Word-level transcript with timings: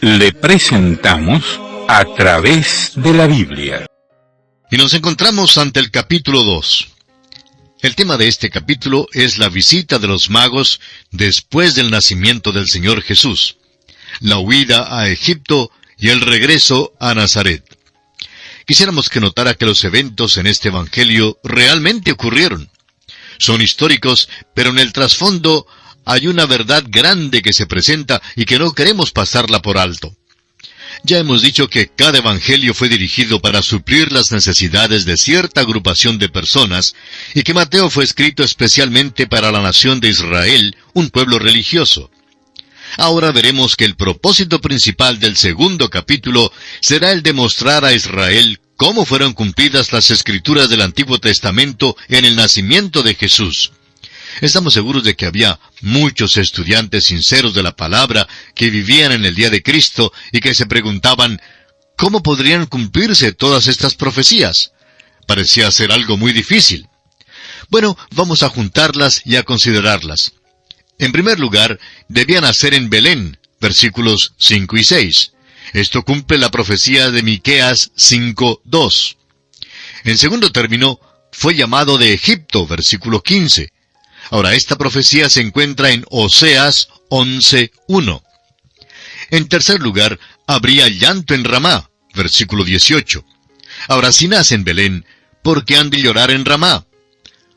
le 0.00 0.32
presentamos 0.32 1.42
a 1.88 2.04
través 2.16 2.92
de 2.94 3.12
la 3.12 3.26
Biblia. 3.26 3.86
Y 4.70 4.76
nos 4.76 4.94
encontramos 4.94 5.58
ante 5.58 5.80
el 5.80 5.90
capítulo 5.90 6.44
2. 6.44 6.88
El 7.82 7.96
tema 7.96 8.16
de 8.16 8.28
este 8.28 8.48
capítulo 8.48 9.08
es 9.12 9.38
la 9.38 9.48
visita 9.48 9.98
de 9.98 10.06
los 10.06 10.30
magos 10.30 10.80
después 11.10 11.74
del 11.74 11.90
nacimiento 11.90 12.52
del 12.52 12.68
Señor 12.68 13.02
Jesús, 13.02 13.56
la 14.20 14.38
huida 14.38 14.96
a 14.96 15.08
Egipto 15.08 15.72
y 15.96 16.10
el 16.10 16.20
regreso 16.20 16.92
a 17.00 17.14
Nazaret. 17.14 17.64
Quisiéramos 18.66 19.08
que 19.08 19.20
notara 19.20 19.54
que 19.54 19.66
los 19.66 19.82
eventos 19.82 20.36
en 20.36 20.46
este 20.46 20.68
Evangelio 20.68 21.38
realmente 21.42 22.12
ocurrieron. 22.12 22.70
Son 23.38 23.60
históricos, 23.60 24.28
pero 24.54 24.70
en 24.70 24.78
el 24.78 24.92
trasfondo 24.92 25.66
hay 26.08 26.26
una 26.26 26.46
verdad 26.46 26.84
grande 26.88 27.42
que 27.42 27.52
se 27.52 27.66
presenta 27.66 28.22
y 28.34 28.46
que 28.46 28.58
no 28.58 28.72
queremos 28.72 29.10
pasarla 29.10 29.60
por 29.60 29.76
alto. 29.76 30.16
Ya 31.04 31.18
hemos 31.18 31.42
dicho 31.42 31.68
que 31.68 31.88
cada 31.88 32.18
evangelio 32.18 32.72
fue 32.72 32.88
dirigido 32.88 33.40
para 33.40 33.60
suplir 33.60 34.10
las 34.10 34.32
necesidades 34.32 35.04
de 35.04 35.18
cierta 35.18 35.60
agrupación 35.60 36.18
de 36.18 36.30
personas 36.30 36.94
y 37.34 37.42
que 37.42 37.52
Mateo 37.52 37.90
fue 37.90 38.04
escrito 38.04 38.42
especialmente 38.42 39.26
para 39.26 39.52
la 39.52 39.60
nación 39.60 40.00
de 40.00 40.08
Israel, 40.08 40.76
un 40.94 41.10
pueblo 41.10 41.38
religioso. 41.38 42.10
Ahora 42.96 43.30
veremos 43.30 43.76
que 43.76 43.84
el 43.84 43.94
propósito 43.94 44.62
principal 44.62 45.20
del 45.20 45.36
segundo 45.36 45.90
capítulo 45.90 46.50
será 46.80 47.12
el 47.12 47.22
de 47.22 47.34
mostrar 47.34 47.84
a 47.84 47.92
Israel 47.92 48.60
cómo 48.76 49.04
fueron 49.04 49.34
cumplidas 49.34 49.92
las 49.92 50.10
escrituras 50.10 50.70
del 50.70 50.80
Antiguo 50.80 51.18
Testamento 51.18 51.98
en 52.08 52.24
el 52.24 52.34
nacimiento 52.34 53.02
de 53.02 53.14
Jesús. 53.14 53.72
Estamos 54.40 54.74
seguros 54.74 55.02
de 55.04 55.16
que 55.16 55.26
había 55.26 55.58
muchos 55.80 56.36
estudiantes 56.36 57.04
sinceros 57.04 57.54
de 57.54 57.62
la 57.62 57.76
palabra 57.76 58.28
que 58.54 58.70
vivían 58.70 59.12
en 59.12 59.24
el 59.24 59.34
día 59.34 59.50
de 59.50 59.62
Cristo 59.62 60.12
y 60.32 60.40
que 60.40 60.54
se 60.54 60.66
preguntaban, 60.66 61.40
¿cómo 61.96 62.22
podrían 62.22 62.66
cumplirse 62.66 63.32
todas 63.32 63.66
estas 63.66 63.94
profecías? 63.94 64.72
Parecía 65.26 65.70
ser 65.70 65.92
algo 65.92 66.16
muy 66.16 66.32
difícil. 66.32 66.88
Bueno, 67.68 67.96
vamos 68.12 68.42
a 68.42 68.48
juntarlas 68.48 69.22
y 69.24 69.36
a 69.36 69.42
considerarlas. 69.42 70.32
En 70.98 71.12
primer 71.12 71.38
lugar, 71.38 71.78
debían 72.08 72.42
nacer 72.42 72.74
en 72.74 72.90
Belén, 72.90 73.38
versículos 73.60 74.34
5 74.38 74.76
y 74.76 74.84
6. 74.84 75.32
Esto 75.74 76.02
cumple 76.02 76.38
la 76.38 76.50
profecía 76.50 77.10
de 77.10 77.22
Miqueas 77.22 77.90
5:2. 77.96 79.16
En 80.04 80.16
segundo 80.16 80.50
término, 80.50 80.98
fue 81.30 81.54
llamado 81.54 81.98
de 81.98 82.14
Egipto, 82.14 82.66
versículo 82.66 83.22
15. 83.22 83.70
Ahora, 84.30 84.54
esta 84.54 84.76
profecía 84.76 85.28
se 85.28 85.40
encuentra 85.40 85.90
en 85.90 86.04
Oseas 86.10 86.88
11.1. 87.10 88.22
En 89.30 89.48
tercer 89.48 89.80
lugar, 89.80 90.18
habría 90.46 90.88
llanto 90.88 91.34
en 91.34 91.44
Ramá, 91.44 91.90
versículo 92.14 92.64
18. 92.64 93.24
Ahora, 93.88 94.12
si 94.12 94.28
nace 94.28 94.54
en 94.54 94.64
Belén, 94.64 95.06
¿por 95.42 95.64
qué 95.64 95.76
han 95.76 95.90
de 95.90 96.00
llorar 96.00 96.30
en 96.30 96.44
Ramá? 96.44 96.86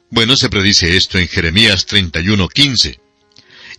Bueno, 0.10 0.36
se 0.36 0.50
predice 0.50 0.98
esto 0.98 1.18
en 1.18 1.28
Jeremías 1.28 1.88
31.15. 1.88 3.00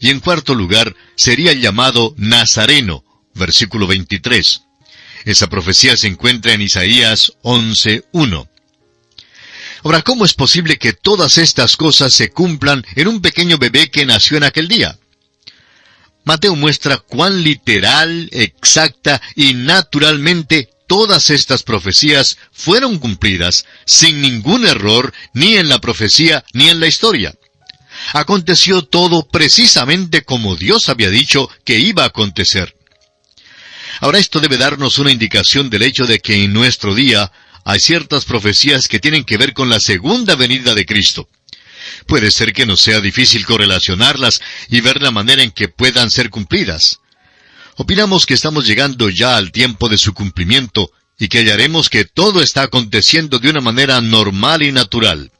Y 0.00 0.10
en 0.10 0.20
cuarto 0.20 0.54
lugar, 0.54 0.96
sería 1.14 1.52
llamado 1.52 2.14
Nazareno, 2.16 3.04
versículo 3.34 3.86
23. 3.86 4.62
Esa 5.24 5.48
profecía 5.48 5.96
se 5.96 6.08
encuentra 6.08 6.52
en 6.52 6.62
Isaías 6.62 7.34
11.1. 7.42 8.48
Ahora, 9.84 10.02
¿cómo 10.02 10.24
es 10.24 10.34
posible 10.34 10.78
que 10.78 10.92
todas 10.92 11.38
estas 11.38 11.76
cosas 11.76 12.12
se 12.12 12.30
cumplan 12.30 12.84
en 12.94 13.08
un 13.08 13.20
pequeño 13.20 13.58
bebé 13.58 13.90
que 13.90 14.06
nació 14.06 14.36
en 14.36 14.44
aquel 14.44 14.68
día? 14.68 14.98
Mateo 16.24 16.54
muestra 16.54 16.98
cuán 16.98 17.42
literal, 17.42 18.28
exacta 18.30 19.20
y 19.34 19.54
naturalmente 19.54 20.70
todas 20.86 21.30
estas 21.30 21.64
profecías 21.64 22.38
fueron 22.52 22.98
cumplidas 23.00 23.66
sin 23.84 24.22
ningún 24.22 24.66
error 24.66 25.12
ni 25.34 25.56
en 25.56 25.68
la 25.68 25.80
profecía 25.80 26.44
ni 26.52 26.68
en 26.68 26.78
la 26.78 26.86
historia. 26.86 27.34
Aconteció 28.12 28.82
todo 28.82 29.26
precisamente 29.26 30.22
como 30.22 30.54
Dios 30.54 30.88
había 30.88 31.10
dicho 31.10 31.50
que 31.64 31.78
iba 31.78 32.04
a 32.04 32.08
acontecer. 32.08 32.76
Ahora 34.00 34.18
esto 34.18 34.38
debe 34.38 34.58
darnos 34.58 34.98
una 34.98 35.10
indicación 35.10 35.70
del 35.70 35.82
hecho 35.82 36.06
de 36.06 36.20
que 36.20 36.44
en 36.44 36.52
nuestro 36.52 36.94
día 36.94 37.32
hay 37.64 37.80
ciertas 37.80 38.24
profecías 38.24 38.88
que 38.88 38.98
tienen 38.98 39.24
que 39.24 39.36
ver 39.36 39.52
con 39.52 39.68
la 39.68 39.80
segunda 39.80 40.34
venida 40.34 40.74
de 40.74 40.86
Cristo. 40.86 41.28
Puede 42.06 42.30
ser 42.30 42.52
que 42.52 42.66
nos 42.66 42.80
sea 42.80 43.00
difícil 43.00 43.46
correlacionarlas 43.46 44.40
y 44.68 44.80
ver 44.80 45.02
la 45.02 45.10
manera 45.10 45.42
en 45.42 45.50
que 45.50 45.68
puedan 45.68 46.10
ser 46.10 46.30
cumplidas. 46.30 47.00
Opinamos 47.76 48.26
que 48.26 48.34
estamos 48.34 48.66
llegando 48.66 49.08
ya 49.08 49.36
al 49.36 49.52
tiempo 49.52 49.88
de 49.88 49.98
su 49.98 50.12
cumplimiento 50.12 50.90
y 51.18 51.28
que 51.28 51.38
hallaremos 51.38 51.88
que 51.88 52.04
todo 52.04 52.42
está 52.42 52.62
aconteciendo 52.62 53.38
de 53.38 53.50
una 53.50 53.60
manera 53.60 54.00
normal 54.00 54.62
y 54.62 54.72
natural. 54.72 55.30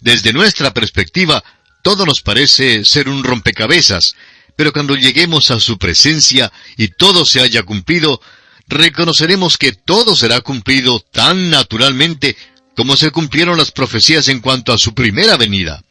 Desde 0.00 0.32
nuestra 0.32 0.72
perspectiva, 0.72 1.44
todo 1.82 2.06
nos 2.06 2.22
parece 2.22 2.84
ser 2.84 3.08
un 3.08 3.22
rompecabezas, 3.22 4.14
pero 4.56 4.72
cuando 4.72 4.96
lleguemos 4.96 5.50
a 5.50 5.60
su 5.60 5.78
presencia 5.78 6.52
y 6.76 6.88
todo 6.88 7.24
se 7.24 7.40
haya 7.40 7.62
cumplido, 7.62 8.20
reconoceremos 8.70 9.58
que 9.58 9.72
todo 9.72 10.16
será 10.16 10.40
cumplido 10.40 11.00
tan 11.00 11.50
naturalmente 11.50 12.36
como 12.76 12.96
se 12.96 13.10
cumplieron 13.10 13.58
las 13.58 13.72
profecías 13.72 14.28
en 14.28 14.40
cuanto 14.40 14.72
a 14.72 14.78
su 14.78 14.94
primera 14.94 15.36
venida. 15.36 15.82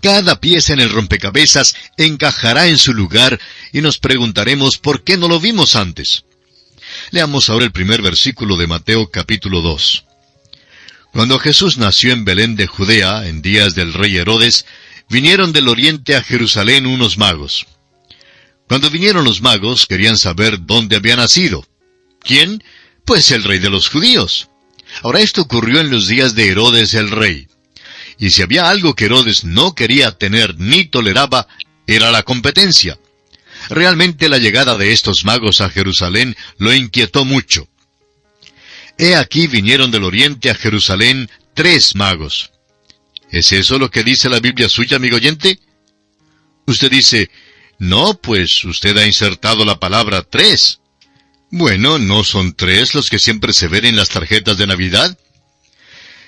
Cada 0.00 0.40
pieza 0.40 0.72
en 0.72 0.80
el 0.80 0.90
rompecabezas 0.90 1.74
encajará 1.96 2.68
en 2.68 2.78
su 2.78 2.94
lugar 2.94 3.38
y 3.72 3.80
nos 3.80 3.98
preguntaremos 3.98 4.78
por 4.78 5.04
qué 5.04 5.16
no 5.16 5.28
lo 5.28 5.40
vimos 5.40 5.76
antes. 5.76 6.24
Leamos 7.10 7.50
ahora 7.50 7.66
el 7.66 7.72
primer 7.72 8.02
versículo 8.02 8.56
de 8.56 8.66
Mateo 8.66 9.10
capítulo 9.10 9.60
2. 9.60 10.04
Cuando 11.12 11.38
Jesús 11.38 11.78
nació 11.78 12.12
en 12.12 12.24
Belén 12.24 12.56
de 12.56 12.66
Judea, 12.66 13.26
en 13.26 13.42
días 13.42 13.74
del 13.74 13.92
rey 13.92 14.16
Herodes, 14.16 14.66
vinieron 15.08 15.52
del 15.52 15.68
oriente 15.68 16.16
a 16.16 16.22
Jerusalén 16.22 16.86
unos 16.86 17.18
magos. 17.18 17.66
Cuando 18.68 18.90
vinieron 18.90 19.24
los 19.24 19.40
magos 19.40 19.86
querían 19.86 20.18
saber 20.18 20.58
dónde 20.66 20.96
había 20.96 21.16
nacido. 21.16 21.66
¿Quién? 22.28 22.62
Pues 23.06 23.30
el 23.30 23.42
rey 23.42 23.58
de 23.58 23.70
los 23.70 23.88
judíos. 23.88 24.50
Ahora 25.02 25.20
esto 25.20 25.40
ocurrió 25.40 25.80
en 25.80 25.90
los 25.90 26.08
días 26.08 26.34
de 26.34 26.50
Herodes 26.50 26.92
el 26.92 27.10
rey. 27.10 27.48
Y 28.18 28.28
si 28.28 28.42
había 28.42 28.68
algo 28.68 28.94
que 28.94 29.06
Herodes 29.06 29.44
no 29.44 29.74
quería 29.74 30.18
tener 30.18 30.60
ni 30.60 30.84
toleraba, 30.84 31.48
era 31.86 32.10
la 32.10 32.24
competencia. 32.24 32.98
Realmente 33.70 34.28
la 34.28 34.36
llegada 34.36 34.76
de 34.76 34.92
estos 34.92 35.24
magos 35.24 35.62
a 35.62 35.70
Jerusalén 35.70 36.36
lo 36.58 36.74
inquietó 36.74 37.24
mucho. 37.24 37.66
He 38.98 39.16
aquí 39.16 39.46
vinieron 39.46 39.90
del 39.90 40.04
oriente 40.04 40.50
a 40.50 40.54
Jerusalén 40.54 41.30
tres 41.54 41.94
magos. 41.94 42.50
¿Es 43.30 43.52
eso 43.52 43.78
lo 43.78 43.90
que 43.90 44.04
dice 44.04 44.28
la 44.28 44.40
Biblia 44.40 44.68
suya, 44.68 44.98
amigo 44.98 45.16
oyente? 45.16 45.60
Usted 46.66 46.90
dice, 46.90 47.30
no, 47.78 48.20
pues 48.20 48.66
usted 48.66 48.98
ha 48.98 49.06
insertado 49.06 49.64
la 49.64 49.80
palabra 49.80 50.22
tres. 50.22 50.80
Bueno, 51.50 51.98
¿no 51.98 52.24
son 52.24 52.54
tres 52.54 52.94
los 52.94 53.08
que 53.08 53.18
siempre 53.18 53.52
se 53.52 53.68
ven 53.68 53.86
en 53.86 53.96
las 53.96 54.10
tarjetas 54.10 54.58
de 54.58 54.66
Navidad? 54.66 55.18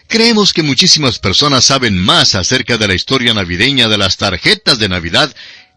Creemos 0.08 0.53
que 0.53 0.62
muchísimas 0.62 1.19
personas 1.19 1.64
saben 1.64 1.98
más 1.98 2.34
acerca 2.34 2.78
de 2.78 2.88
la 2.88 2.94
historia 2.94 3.34
navideña 3.34 3.88
de 3.88 3.98
las 3.98 4.16
tarjetas 4.16 4.78
de 4.78 4.88
Navidad 4.88 5.34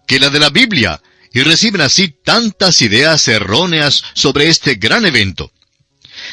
que 0.08 0.20
la 0.20 0.30
de 0.30 0.40
la 0.40 0.50
Biblia, 0.50 1.02
y 1.34 1.42
reciben 1.42 1.82
así 1.82 2.10
tantas 2.24 2.82
ideas 2.82 3.28
erróneas 3.28 4.04
sobre 4.14 4.48
este 4.50 4.76
gran 4.76 5.06
evento. 5.06 5.52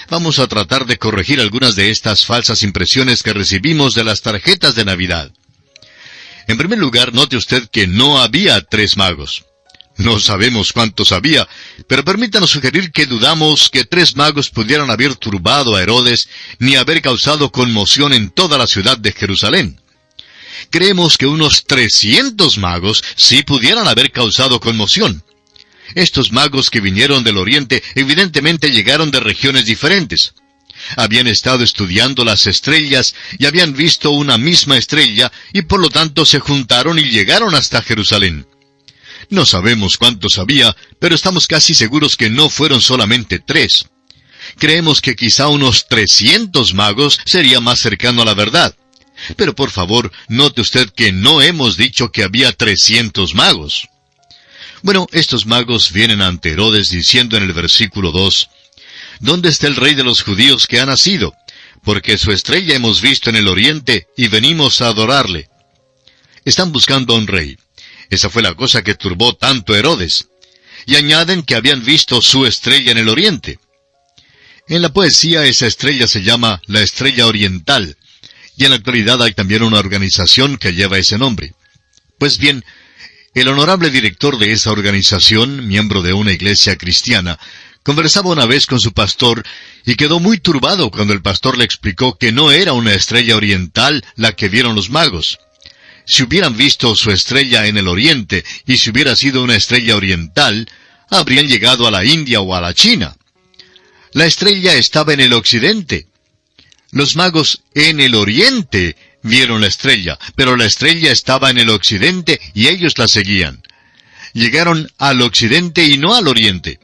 Vamos 0.08 0.38
a 0.38 0.46
tratar 0.46 0.86
de 0.86 0.98
corregir 0.98 1.40
algunas 1.40 1.74
de 1.74 1.90
estas 1.90 2.26
falsas 2.26 2.62
impresiones 2.62 3.22
que 3.22 3.32
recibimos 3.32 3.94
de 3.94 4.04
las 4.04 4.22
tarjetas 4.22 4.74
de 4.74 4.84
Navidad. 4.84 5.32
En 6.46 6.58
primer 6.58 6.78
lugar, 6.78 7.12
note 7.12 7.36
usted 7.36 7.68
que 7.70 7.86
no 7.86 8.20
había 8.20 8.60
tres 8.60 8.96
magos. 8.96 9.44
No 9.96 10.18
sabemos 10.18 10.72
cuántos 10.72 11.12
había, 11.12 11.46
pero 11.86 12.04
permítanos 12.04 12.50
sugerir 12.50 12.90
que 12.90 13.06
dudamos 13.06 13.68
que 13.70 13.84
tres 13.84 14.16
magos 14.16 14.48
pudieran 14.48 14.90
haber 14.90 15.14
turbado 15.16 15.76
a 15.76 15.82
Herodes 15.82 16.28
ni 16.58 16.76
haber 16.76 17.02
causado 17.02 17.52
conmoción 17.52 18.12
en 18.12 18.30
toda 18.30 18.56
la 18.56 18.66
ciudad 18.66 18.96
de 18.96 19.12
Jerusalén. 19.12 19.80
Creemos 20.70 21.18
que 21.18 21.26
unos 21.26 21.64
trescientos 21.64 22.58
magos 22.58 23.02
sí 23.16 23.42
pudieran 23.42 23.88
haber 23.88 24.10
causado 24.10 24.60
conmoción. 24.60 25.22
Estos 25.94 26.32
magos 26.32 26.70
que 26.70 26.80
vinieron 26.80 27.24
del 27.24 27.38
oriente 27.38 27.82
evidentemente 27.94 28.70
llegaron 28.70 29.10
de 29.10 29.20
regiones 29.20 29.64
diferentes. 29.64 30.34
Habían 30.96 31.26
estado 31.26 31.62
estudiando 31.62 32.24
las 32.24 32.46
estrellas 32.46 33.14
y 33.38 33.46
habían 33.46 33.74
visto 33.74 34.12
una 34.12 34.38
misma 34.38 34.78
estrella 34.78 35.30
y 35.52 35.62
por 35.62 35.80
lo 35.80 35.90
tanto 35.90 36.24
se 36.24 36.38
juntaron 36.38 36.98
y 36.98 37.02
llegaron 37.02 37.54
hasta 37.54 37.82
Jerusalén. 37.82 38.46
No 39.30 39.46
sabemos 39.46 39.96
cuántos 39.96 40.38
había, 40.38 40.76
pero 40.98 41.14
estamos 41.14 41.46
casi 41.46 41.72
seguros 41.72 42.16
que 42.16 42.28
no 42.28 42.50
fueron 42.50 42.80
solamente 42.80 43.38
tres. 43.38 43.86
Creemos 44.58 45.00
que 45.00 45.14
quizá 45.14 45.48
unos 45.48 45.86
trescientos 45.86 46.74
magos 46.74 47.20
sería 47.24 47.60
más 47.60 47.78
cercano 47.78 48.22
a 48.22 48.24
la 48.24 48.34
verdad. 48.34 48.74
Pero 49.36 49.54
por 49.54 49.70
favor, 49.70 50.10
note 50.28 50.60
usted 50.60 50.90
que 50.90 51.12
no 51.12 51.42
hemos 51.42 51.76
dicho 51.76 52.10
que 52.10 52.24
había 52.24 52.52
trescientos 52.52 53.34
magos. 53.34 53.88
Bueno, 54.82 55.06
estos 55.12 55.46
magos 55.46 55.92
vienen 55.92 56.22
ante 56.22 56.50
Herodes 56.50 56.90
diciendo 56.90 57.36
en 57.36 57.44
el 57.44 57.52
versículo 57.52 58.12
2, 58.12 58.48
¿Dónde 59.20 59.50
está 59.50 59.66
el 59.66 59.76
rey 59.76 59.94
de 59.94 60.04
los 60.04 60.22
judíos 60.22 60.66
que 60.66 60.80
ha 60.80 60.86
nacido? 60.86 61.34
Porque 61.84 62.18
su 62.18 62.32
estrella 62.32 62.74
hemos 62.74 63.00
visto 63.00 63.30
en 63.30 63.36
el 63.36 63.46
oriente 63.46 64.08
y 64.16 64.28
venimos 64.28 64.80
a 64.80 64.88
adorarle. 64.88 65.48
Están 66.44 66.72
buscando 66.72 67.14
a 67.14 67.18
un 67.18 67.26
rey. 67.26 67.58
Esa 68.10 68.28
fue 68.28 68.42
la 68.42 68.54
cosa 68.54 68.82
que 68.82 68.96
turbó 68.96 69.34
tanto 69.36 69.72
a 69.72 69.78
Herodes. 69.78 70.28
Y 70.84 70.96
añaden 70.96 71.42
que 71.42 71.54
habían 71.54 71.84
visto 71.84 72.20
su 72.20 72.44
estrella 72.44 72.90
en 72.90 72.98
el 72.98 73.08
oriente. 73.08 73.58
En 74.68 74.82
la 74.82 74.92
poesía 74.92 75.44
esa 75.44 75.66
estrella 75.66 76.06
se 76.06 76.22
llama 76.22 76.60
la 76.66 76.80
estrella 76.80 77.26
oriental, 77.26 77.96
y 78.56 78.64
en 78.64 78.70
la 78.70 78.76
actualidad 78.76 79.22
hay 79.22 79.32
también 79.32 79.62
una 79.62 79.78
organización 79.78 80.58
que 80.58 80.74
lleva 80.74 80.98
ese 80.98 81.18
nombre. 81.18 81.54
Pues 82.18 82.38
bien, 82.38 82.64
el 83.34 83.48
honorable 83.48 83.90
director 83.90 84.38
de 84.38 84.52
esa 84.52 84.70
organización, 84.70 85.66
miembro 85.66 86.02
de 86.02 86.12
una 86.12 86.32
iglesia 86.32 86.76
cristiana, 86.76 87.38
conversaba 87.82 88.30
una 88.30 88.46
vez 88.46 88.66
con 88.66 88.80
su 88.80 88.92
pastor 88.92 89.44
y 89.86 89.94
quedó 89.94 90.20
muy 90.20 90.38
turbado 90.38 90.90
cuando 90.90 91.12
el 91.12 91.22
pastor 91.22 91.56
le 91.56 91.64
explicó 91.64 92.18
que 92.18 92.32
no 92.32 92.52
era 92.52 92.72
una 92.72 92.92
estrella 92.92 93.36
oriental 93.36 94.04
la 94.16 94.32
que 94.32 94.48
vieron 94.48 94.74
los 94.74 94.90
magos. 94.90 95.38
Si 96.10 96.24
hubieran 96.24 96.56
visto 96.56 96.96
su 96.96 97.12
estrella 97.12 97.68
en 97.68 97.78
el 97.78 97.86
oriente 97.86 98.44
y 98.66 98.78
si 98.78 98.90
hubiera 98.90 99.14
sido 99.14 99.44
una 99.44 99.54
estrella 99.54 99.94
oriental, 99.94 100.68
habrían 101.08 101.46
llegado 101.46 101.86
a 101.86 101.92
la 101.92 102.04
India 102.04 102.40
o 102.40 102.52
a 102.52 102.60
la 102.60 102.74
China. 102.74 103.16
La 104.12 104.26
estrella 104.26 104.74
estaba 104.74 105.12
en 105.12 105.20
el 105.20 105.32
occidente. 105.32 106.08
Los 106.90 107.14
magos 107.14 107.62
en 107.76 108.00
el 108.00 108.16
oriente 108.16 108.96
vieron 109.22 109.60
la 109.60 109.68
estrella, 109.68 110.18
pero 110.34 110.56
la 110.56 110.64
estrella 110.64 111.12
estaba 111.12 111.48
en 111.48 111.58
el 111.58 111.70
occidente 111.70 112.40
y 112.54 112.66
ellos 112.66 112.98
la 112.98 113.06
seguían. 113.06 113.62
Llegaron 114.32 114.90
al 114.98 115.22
occidente 115.22 115.84
y 115.84 115.96
no 115.96 116.16
al 116.16 116.26
oriente. 116.26 116.80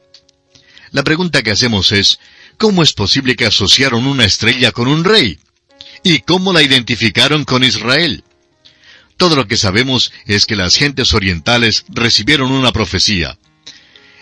La 0.91 1.03
pregunta 1.03 1.43
que 1.43 1.51
hacemos 1.51 1.91
es, 1.91 2.19
¿cómo 2.57 2.81
es 2.81 2.93
posible 2.93 3.35
que 3.35 3.47
asociaron 3.47 4.07
una 4.07 4.23
estrella 4.23 4.71
con 4.71 4.87
un 4.87 5.03
rey? 5.03 5.37
¿Y 6.01 6.19
cómo 6.19 6.53
la 6.53 6.63
identificaron 6.63 7.43
con 7.43 7.65
Israel? 7.65 8.23
Todo 9.17 9.35
lo 9.35 9.47
que 9.47 9.57
sabemos 9.57 10.13
es 10.27 10.45
que 10.45 10.55
las 10.55 10.75
gentes 10.75 11.13
orientales 11.13 11.85
recibieron 11.89 12.51
una 12.51 12.71
profecía. 12.71 13.37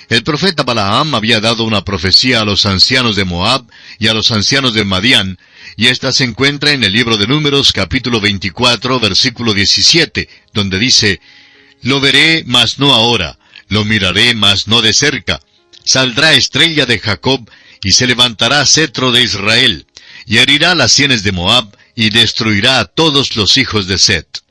El 0.07 0.23
profeta 0.23 0.63
Balaam 0.63 1.15
había 1.15 1.41
dado 1.41 1.63
una 1.63 1.83
profecía 1.83 2.41
a 2.41 2.45
los 2.45 2.65
ancianos 2.65 3.15
de 3.15 3.25
Moab 3.25 3.65
y 3.99 4.07
a 4.07 4.13
los 4.13 4.31
ancianos 4.31 4.73
de 4.73 4.85
Madián, 4.85 5.37
y 5.75 5.87
esta 5.87 6.13
se 6.13 6.23
encuentra 6.23 6.71
en 6.71 6.83
el 6.83 6.93
libro 6.93 7.17
de 7.17 7.27
Números 7.27 7.73
capítulo 7.73 8.21
24 8.21 8.99
versículo 8.99 9.53
17, 9.53 10.29
donde 10.53 10.79
dice, 10.79 11.19
Lo 11.81 11.99
veré, 11.99 12.43
mas 12.45 12.79
no 12.79 12.93
ahora, 12.93 13.37
lo 13.67 13.83
miraré, 13.83 14.35
mas 14.35 14.67
no 14.67 14.81
de 14.81 14.93
cerca. 14.93 15.41
Saldrá 15.83 16.33
estrella 16.33 16.85
de 16.85 16.99
Jacob, 16.99 17.49
y 17.83 17.91
se 17.91 18.07
levantará 18.07 18.65
cetro 18.65 19.11
de 19.11 19.23
Israel, 19.23 19.87
y 20.25 20.37
herirá 20.37 20.75
las 20.75 20.91
sienes 20.91 21.23
de 21.23 21.31
Moab, 21.31 21.75
y 21.95 22.11
destruirá 22.11 22.79
a 22.79 22.85
todos 22.85 23.35
los 23.35 23.57
hijos 23.57 23.87
de 23.87 23.97
Set. 23.97 24.44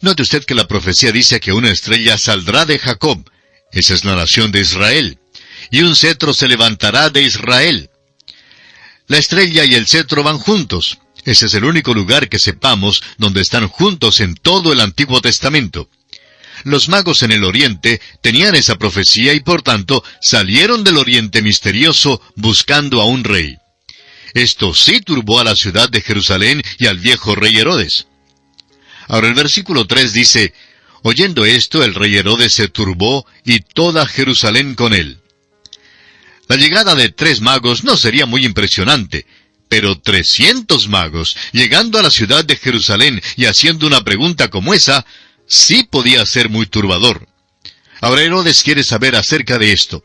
Note 0.00 0.22
usted 0.22 0.44
que 0.44 0.54
la 0.54 0.68
profecía 0.68 1.12
dice 1.12 1.40
que 1.40 1.52
una 1.52 1.70
estrella 1.70 2.18
saldrá 2.18 2.66
de 2.66 2.78
Jacob, 2.78 3.28
esa 3.72 3.94
es 3.94 4.04
la 4.04 4.16
nación 4.16 4.50
de 4.52 4.60
Israel. 4.60 5.18
Y 5.70 5.82
un 5.82 5.94
cetro 5.94 6.32
se 6.32 6.48
levantará 6.48 7.10
de 7.10 7.22
Israel. 7.22 7.90
La 9.06 9.18
estrella 9.18 9.64
y 9.64 9.74
el 9.74 9.86
cetro 9.86 10.22
van 10.22 10.38
juntos. 10.38 10.98
Ese 11.24 11.46
es 11.46 11.54
el 11.54 11.64
único 11.64 11.92
lugar 11.92 12.28
que 12.28 12.38
sepamos 12.38 13.02
donde 13.18 13.42
están 13.42 13.68
juntos 13.68 14.20
en 14.20 14.34
todo 14.34 14.72
el 14.72 14.80
Antiguo 14.80 15.20
Testamento. 15.20 15.90
Los 16.64 16.88
magos 16.88 17.22
en 17.22 17.32
el 17.32 17.44
Oriente 17.44 18.00
tenían 18.22 18.54
esa 18.54 18.76
profecía 18.76 19.32
y 19.32 19.40
por 19.40 19.62
tanto 19.62 20.02
salieron 20.20 20.84
del 20.84 20.96
Oriente 20.96 21.42
misterioso 21.42 22.20
buscando 22.34 23.00
a 23.00 23.06
un 23.06 23.24
rey. 23.24 23.56
Esto 24.34 24.74
sí 24.74 25.00
turbó 25.00 25.40
a 25.40 25.44
la 25.44 25.56
ciudad 25.56 25.88
de 25.88 26.00
Jerusalén 26.00 26.62
y 26.78 26.86
al 26.86 26.98
viejo 26.98 27.34
rey 27.34 27.56
Herodes. 27.56 28.07
Ahora 29.08 29.28
el 29.28 29.34
versículo 29.34 29.86
3 29.86 30.12
dice, 30.12 30.54
Oyendo 31.02 31.44
esto, 31.44 31.82
el 31.82 31.94
rey 31.94 32.16
Herodes 32.16 32.52
se 32.52 32.68
turbó 32.68 33.26
y 33.44 33.60
toda 33.60 34.06
Jerusalén 34.06 34.74
con 34.74 34.94
él. 34.94 35.18
La 36.48 36.56
llegada 36.56 36.94
de 36.94 37.10
tres 37.10 37.40
magos 37.40 37.84
no 37.84 37.96
sería 37.96 38.26
muy 38.26 38.44
impresionante, 38.44 39.26
pero 39.68 39.98
trescientos 40.00 40.88
magos 40.88 41.36
llegando 41.52 41.98
a 41.98 42.02
la 42.02 42.10
ciudad 42.10 42.44
de 42.44 42.56
Jerusalén 42.56 43.20
y 43.36 43.44
haciendo 43.44 43.86
una 43.86 44.02
pregunta 44.02 44.48
como 44.48 44.74
esa, 44.74 45.04
sí 45.46 45.84
podía 45.84 46.24
ser 46.26 46.48
muy 46.48 46.66
turbador. 46.66 47.28
Ahora 48.00 48.22
Herodes 48.22 48.62
quiere 48.62 48.82
saber 48.82 49.14
acerca 49.16 49.58
de 49.58 49.72
esto. 49.72 50.04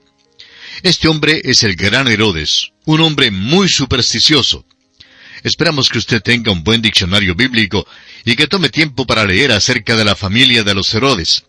Este 0.82 1.08
hombre 1.08 1.42
es 1.46 1.64
el 1.64 1.76
gran 1.76 2.08
Herodes, 2.08 2.72
un 2.86 3.02
hombre 3.02 3.32
muy 3.32 3.70
supersticioso. 3.70 4.66
Esperamos 5.44 5.90
que 5.90 5.98
usted 5.98 6.22
tenga 6.22 6.52
un 6.52 6.64
buen 6.64 6.82
diccionario 6.82 7.36
bíblico 7.36 7.86
y 8.24 8.36
que 8.36 8.48
tome 8.48 8.70
tiempo 8.70 9.06
para 9.06 9.26
leer 9.26 9.52
acerca 9.52 9.96
de 9.96 10.06
la 10.06 10.16
familia 10.16 10.64
de 10.64 10.74
los 10.74 10.94
Herodes. 10.94 11.44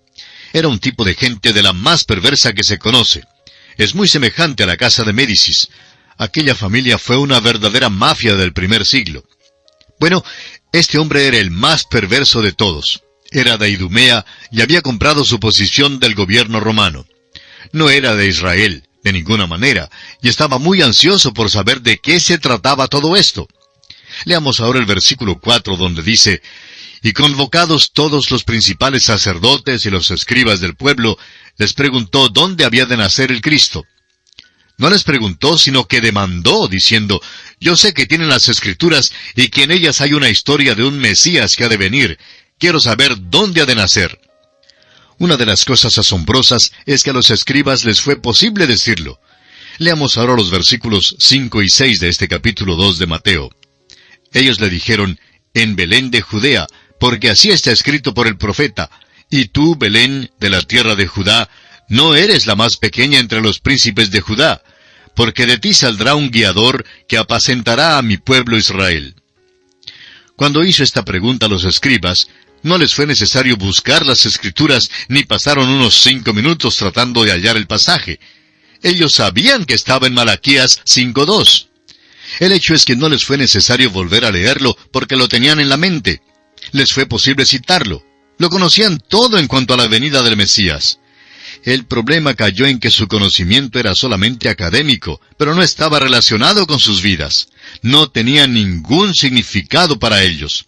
Era 0.53 0.69
un 0.69 0.81
tipo 0.81 1.05
de 1.05 1.15
gente 1.15 1.53
de 1.53 1.63
la 1.63 1.73
más 1.73 2.05
perversa 2.05 2.53
que 2.53 2.65
se 2.65 2.79
conoce. 2.79 3.23
Es 3.77 3.95
muy 3.95 4.09
semejante 4.09 4.65
a 4.65 4.67
la 4.67 4.77
casa 4.77 5.05
de 5.05 5.13
Médicis. 5.13 5.69
Aquella 6.19 6.55
familia 6.55 6.99
fue 6.99 7.17
una 7.17 7.41
verdadera 7.41 7.89
mafia 7.89 8.35
del 8.37 8.53
primer 8.53 8.85
siglo. 8.85 9.25
Bueno, 10.01 10.25
este 10.73 10.99
hombre 10.99 11.27
era 11.27 11.39
el 11.39 11.51
más 11.51 11.85
perverso 11.85 12.43
de 12.43 12.53
todos. 12.53 13.03
Era 13.31 13.57
de 13.57 13.69
Idumea 13.69 14.25
y 14.51 14.61
había 14.61 14.83
comprado 14.83 15.25
su 15.25 15.41
posición 15.41 15.99
del 15.99 16.15
gobierno 16.15 16.61
romano. 16.61 17.07
No 17.73 17.91
era 17.91 18.15
de 18.15 18.27
Israel, 18.27 18.89
de 19.03 19.13
ninguna 19.13 19.47
manera, 19.47 19.91
y 20.23 20.29
estaba 20.29 20.59
muy 20.59 20.83
ansioso 20.83 21.33
por 21.33 21.51
saber 21.51 21.81
de 21.81 21.99
qué 21.99 22.21
se 22.21 22.39
trataba 22.39 22.89
todo 22.89 23.17
esto. 23.17 23.49
Leamos 24.25 24.61
ahora 24.61 24.79
el 24.79 24.87
versículo 24.87 25.39
4 25.39 25.77
donde 25.77 26.03
dice, 26.03 26.43
Y 27.03 27.13
convocados 27.13 27.93
todos 27.93 28.31
los 28.31 28.45
principales 28.45 29.05
sacerdotes 29.05 29.85
y 29.85 29.91
los 29.91 30.11
escribas 30.11 30.61
del 30.61 30.75
pueblo, 30.75 31.19
les 31.59 31.75
preguntó 31.75 32.29
dónde 32.31 32.65
había 32.65 32.87
de 32.87 32.97
nacer 32.97 33.31
el 33.31 33.43
Cristo. 33.43 33.85
No 34.77 34.91
les 34.91 35.05
preguntó, 35.05 35.57
sino 35.57 35.87
que 35.87 36.01
demandó, 36.01 36.67
diciendo, 36.67 37.21
Yo 37.61 37.77
sé 37.77 37.95
que 37.95 38.07
tienen 38.07 38.29
las 38.29 38.49
escrituras 38.49 39.13
y 39.37 39.49
que 39.49 39.65
en 39.65 39.71
ellas 39.71 40.01
hay 40.01 40.15
una 40.15 40.31
historia 40.31 40.75
de 40.75 40.85
un 40.85 40.99
Mesías 40.99 41.55
que 41.55 41.65
ha 41.65 41.69
de 41.69 41.77
venir. 41.77 42.19
Quiero 42.59 42.81
saber 42.81 43.15
dónde 43.19 43.61
ha 43.61 43.67
de 43.67 43.75
nacer. 43.75 44.21
Una 45.19 45.37
de 45.37 45.47
las 45.47 45.65
cosas 45.65 45.97
asombrosas 45.99 46.73
es 46.87 47.05
que 47.05 47.11
a 47.11 47.13
los 47.13 47.31
escribas 47.31 47.85
les 47.85 48.01
fue 48.01 48.21
posible 48.21 48.67
decirlo. 48.67 49.21
Leamos 49.79 50.17
ahora 50.17 50.35
los 50.35 50.51
versículos 50.51 51.15
5 51.19 51.63
y 51.63 51.69
6 51.69 52.01
de 52.01 52.09
este 52.09 52.27
capítulo 52.27 52.75
2 52.75 52.99
de 52.99 53.07
Mateo. 53.07 53.51
Ellos 54.35 54.61
le 54.61 54.69
dijeron, 54.69 55.19
en 55.55 55.77
Belén 55.77 56.11
de 56.11 56.21
Judea, 56.21 56.67
porque 57.01 57.31
así 57.31 57.51
está 57.51 57.71
escrito 57.71 58.13
por 58.13 58.27
el 58.27 58.37
profeta, 58.37 58.91
y 59.31 59.47
tú, 59.47 59.77
Belén, 59.77 60.31
de 60.39 60.51
la 60.51 60.61
tierra 60.61 60.97
de 60.97 61.07
Judá, 61.07 61.49
no 61.89 62.15
eres 62.15 62.47
la 62.47 62.57
más 62.57 62.77
pequeña 62.77 63.19
entre 63.19 63.41
los 63.41 63.61
príncipes 63.61 64.11
de 64.11 64.21
Judá, 64.21 64.63
porque 65.15 65.47
de 65.47 65.59
ti 65.59 65.73
saldrá 65.73 66.17
un 66.17 66.31
guiador 66.31 66.85
que 67.09 67.17
apacentará 67.17 67.97
a 67.97 68.03
mi 68.03 68.17
pueblo 68.17 68.59
Israel. 68.59 69.15
Cuando 70.37 70.65
hizo 70.65 70.83
esta 70.83 71.05
pregunta 71.05 71.47
a 71.47 71.49
los 71.49 71.65
escribas, 71.65 72.29
no 72.63 72.79
les 72.79 72.95
fue 72.95 73.07
necesario 73.07 73.57
buscar 73.57 74.05
las 74.05 74.27
escrituras 74.27 74.91
ni 75.09 75.23
pasaron 75.23 75.69
unos 75.69 76.03
cinco 76.03 76.33
minutos 76.33 76.77
tratando 76.77 77.23
de 77.23 77.31
hallar 77.31 77.57
el 77.57 77.67
pasaje. 77.67 78.19
Ellos 78.83 79.13
sabían 79.15 79.65
que 79.65 79.75
estaba 79.75 80.07
en 80.07 80.15
Malaquías 80.15 80.81
5.2. 80.85 81.69
El 82.41 82.53
hecho 82.53 82.75
es 82.75 82.85
que 82.85 82.97
no 82.97 83.09
les 83.09 83.25
fue 83.25 83.37
necesario 83.37 83.91
volver 83.91 84.25
a 84.25 84.31
leerlo 84.31 84.77
porque 84.91 85.17
lo 85.17 85.29
tenían 85.29 85.61
en 85.61 85.69
la 85.69 85.77
mente. 85.77 86.23
Les 86.73 86.93
fue 86.93 87.07
posible 87.07 87.47
citarlo. 87.47 88.05
Lo 88.39 88.51
conocían 88.51 88.99
todo 88.99 89.39
en 89.39 89.47
cuanto 89.47 89.75
a 89.75 89.77
la 89.77 89.87
venida 89.87 90.23
del 90.23 90.37
Mesías. 90.37 90.99
El 91.63 91.87
problema 91.87 92.35
cayó 92.35 92.67
en 92.67 92.79
que 92.79 92.91
su 92.91 93.09
conocimiento 93.09 93.79
era 93.79 93.95
solamente 93.95 94.49
académico, 94.49 95.21
pero 95.39 95.55
no 95.55 95.63
estaba 95.63 96.01
relacionado 96.01 96.67
con 96.67 96.81
sus 96.81 97.01
vidas. 97.01 97.49
No 97.81 98.11
tenía 98.11 98.47
ningún 98.47 99.15
significado 99.15 99.99
para 99.99 100.23
ellos. 100.23 100.67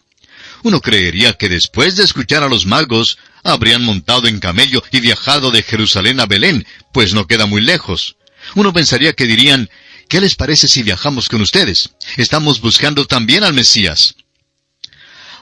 Uno 0.63 0.81
creería 0.81 1.35
que 1.35 1.49
después 1.49 1.97
de 1.97 2.05
escuchar 2.05 2.43
a 2.43 2.49
los 2.49 2.67
magos, 2.67 3.19
habrían 3.45 3.85
montado 3.85 4.27
en 4.27 4.41
camello 4.41 4.83
y 4.91 5.01
viajado 5.01 5.51
de 5.51 5.63
Jerusalén 5.63 6.19
a 6.21 6.27
Belén, 6.27 6.67
pues 6.93 7.13
no 7.13 7.27
queda 7.27 7.47
muy 7.47 7.61
lejos. 7.61 8.17
Uno 8.55 8.73
pensaría 8.73 9.13
que 9.13 9.27
dirían, 9.27 9.69
¿Qué 10.09 10.21
les 10.21 10.37
parece 10.37 10.69
si 10.69 10.83
viajamos 10.83 11.29
con 11.29 11.41
ustedes? 11.41 11.91
Estamos 12.17 12.61
buscando 12.61 13.07
también 13.07 13.43
al 13.43 13.55
Mesías. 13.55 14.15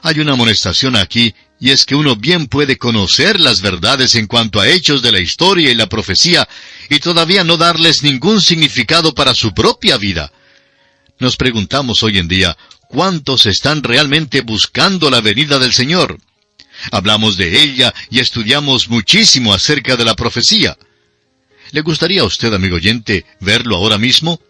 Hay 0.01 0.19
una 0.19 0.33
amonestación 0.33 0.95
aquí, 0.95 1.35
y 1.59 1.69
es 1.69 1.85
que 1.85 1.95
uno 1.95 2.15
bien 2.15 2.47
puede 2.47 2.77
conocer 2.77 3.39
las 3.39 3.61
verdades 3.61 4.15
en 4.15 4.25
cuanto 4.25 4.59
a 4.59 4.67
hechos 4.67 5.01
de 5.03 5.11
la 5.11 5.19
historia 5.19 5.69
y 5.69 5.75
la 5.75 5.87
profecía, 5.87 6.47
y 6.89 6.99
todavía 6.99 7.43
no 7.43 7.57
darles 7.57 8.01
ningún 8.01 8.41
significado 8.41 9.13
para 9.13 9.35
su 9.35 9.53
propia 9.53 9.97
vida. 9.97 10.31
Nos 11.19 11.37
preguntamos 11.37 12.01
hoy 12.01 12.17
en 12.17 12.27
día, 12.27 12.57
¿cuántos 12.89 13.45
están 13.45 13.83
realmente 13.83 14.41
buscando 14.41 15.11
la 15.11 15.21
venida 15.21 15.59
del 15.59 15.73
Señor? 15.73 16.17
Hablamos 16.91 17.37
de 17.37 17.63
ella 17.63 17.93
y 18.09 18.19
estudiamos 18.19 18.89
muchísimo 18.89 19.53
acerca 19.53 19.95
de 19.95 20.05
la 20.05 20.15
profecía. 20.15 20.77
¿Le 21.71 21.81
gustaría 21.81 22.21
a 22.21 22.25
usted, 22.25 22.53
amigo 22.53 22.75
oyente, 22.75 23.25
verlo 23.39 23.75
ahora 23.75 23.97
mismo? 23.97 24.41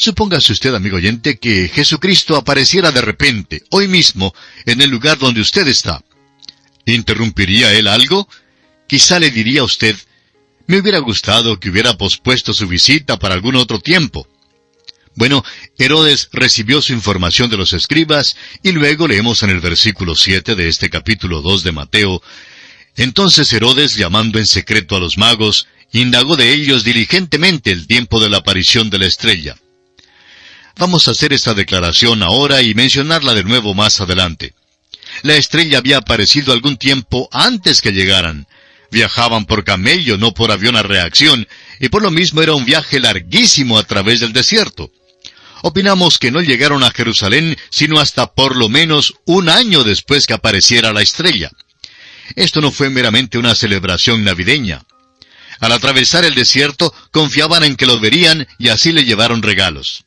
Supóngase 0.00 0.54
usted, 0.54 0.74
amigo 0.74 0.96
oyente, 0.96 1.38
que 1.38 1.68
Jesucristo 1.68 2.34
apareciera 2.34 2.90
de 2.90 3.02
repente, 3.02 3.64
hoy 3.68 3.86
mismo, 3.86 4.34
en 4.64 4.80
el 4.80 4.88
lugar 4.88 5.18
donde 5.18 5.42
usted 5.42 5.68
está. 5.68 6.02
¿Interrumpiría 6.86 7.74
él 7.74 7.86
algo? 7.86 8.26
Quizá 8.86 9.18
le 9.18 9.30
diría 9.30 9.60
a 9.60 9.64
usted, 9.64 9.94
me 10.66 10.78
hubiera 10.78 11.00
gustado 11.00 11.60
que 11.60 11.68
hubiera 11.68 11.98
pospuesto 11.98 12.54
su 12.54 12.66
visita 12.66 13.18
para 13.18 13.34
algún 13.34 13.56
otro 13.56 13.78
tiempo. 13.78 14.26
Bueno, 15.16 15.44
Herodes 15.76 16.30
recibió 16.32 16.80
su 16.80 16.94
información 16.94 17.50
de 17.50 17.58
los 17.58 17.74
escribas 17.74 18.38
y 18.62 18.72
luego 18.72 19.06
leemos 19.06 19.42
en 19.42 19.50
el 19.50 19.60
versículo 19.60 20.16
7 20.16 20.54
de 20.54 20.68
este 20.68 20.88
capítulo 20.88 21.42
2 21.42 21.62
de 21.62 21.72
Mateo, 21.72 22.22
entonces 22.96 23.52
Herodes, 23.52 23.96
llamando 23.96 24.38
en 24.38 24.46
secreto 24.46 24.96
a 24.96 25.00
los 25.00 25.18
magos, 25.18 25.66
indagó 25.92 26.36
de 26.36 26.54
ellos 26.54 26.84
diligentemente 26.84 27.70
el 27.70 27.86
tiempo 27.86 28.18
de 28.18 28.30
la 28.30 28.38
aparición 28.38 28.88
de 28.88 28.98
la 28.98 29.06
estrella. 29.06 29.56
Vamos 30.78 31.08
a 31.08 31.10
hacer 31.10 31.32
esta 31.32 31.54
declaración 31.54 32.22
ahora 32.22 32.62
y 32.62 32.74
mencionarla 32.74 33.34
de 33.34 33.44
nuevo 33.44 33.74
más 33.74 34.00
adelante. 34.00 34.54
La 35.22 35.36
estrella 35.36 35.78
había 35.78 35.98
aparecido 35.98 36.52
algún 36.52 36.76
tiempo 36.76 37.28
antes 37.32 37.82
que 37.82 37.92
llegaran. 37.92 38.46
Viajaban 38.90 39.44
por 39.44 39.64
camello, 39.64 40.16
no 40.16 40.32
por 40.32 40.50
avión 40.50 40.76
a 40.76 40.82
reacción, 40.82 41.46
y 41.78 41.88
por 41.88 42.02
lo 42.02 42.10
mismo 42.10 42.42
era 42.42 42.54
un 42.54 42.64
viaje 42.64 42.98
larguísimo 42.98 43.78
a 43.78 43.82
través 43.84 44.20
del 44.20 44.32
desierto. 44.32 44.90
Opinamos 45.62 46.18
que 46.18 46.30
no 46.30 46.40
llegaron 46.40 46.82
a 46.82 46.90
Jerusalén 46.90 47.56
sino 47.70 48.00
hasta 48.00 48.32
por 48.32 48.56
lo 48.56 48.68
menos 48.68 49.14
un 49.26 49.48
año 49.48 49.84
después 49.84 50.26
que 50.26 50.34
apareciera 50.34 50.92
la 50.92 51.02
estrella. 51.02 51.50
Esto 52.34 52.60
no 52.60 52.70
fue 52.70 52.90
meramente 52.90 53.38
una 53.38 53.54
celebración 53.54 54.24
navideña. 54.24 54.82
Al 55.60 55.72
atravesar 55.72 56.24
el 56.24 56.34
desierto, 56.34 56.94
confiaban 57.10 57.64
en 57.64 57.76
que 57.76 57.86
los 57.86 58.00
verían 58.00 58.48
y 58.58 58.68
así 58.68 58.92
le 58.92 59.04
llevaron 59.04 59.42
regalos. 59.42 60.04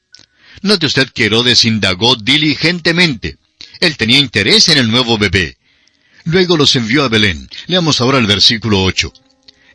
Note 0.62 0.86
usted 0.86 1.10
que 1.10 1.26
Herodes 1.26 1.66
indagó 1.66 2.16
diligentemente. 2.16 3.38
Él 3.80 3.98
tenía 3.98 4.20
interés 4.20 4.70
en 4.70 4.78
el 4.78 4.90
nuevo 4.90 5.18
bebé. 5.18 5.58
Luego 6.26 6.56
los 6.56 6.76
envió 6.76 7.04
a 7.04 7.10
Belén. 7.10 7.50
Leamos 7.68 8.00
ahora 8.00 8.18
el 8.18 8.28
versículo 8.28 8.84
8. 8.84 9.12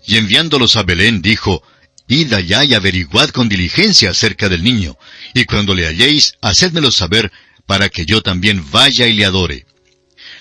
Y 0.06 0.16
enviándolos 0.16 0.76
a 0.76 0.82
Belén 0.82 1.20
dijo, 1.20 1.62
Id 2.08 2.32
allá 2.32 2.64
y 2.64 2.72
averiguad 2.72 3.28
con 3.28 3.50
diligencia 3.50 4.10
acerca 4.10 4.48
del 4.48 4.64
niño, 4.64 4.96
y 5.34 5.44
cuando 5.44 5.74
le 5.74 5.86
halléis, 5.86 6.34
hacedmelo 6.40 6.90
saber, 6.90 7.30
para 7.66 7.90
que 7.90 8.06
yo 8.06 8.22
también 8.22 8.64
vaya 8.70 9.06
y 9.06 9.12
le 9.12 9.26
adore. 9.26 9.66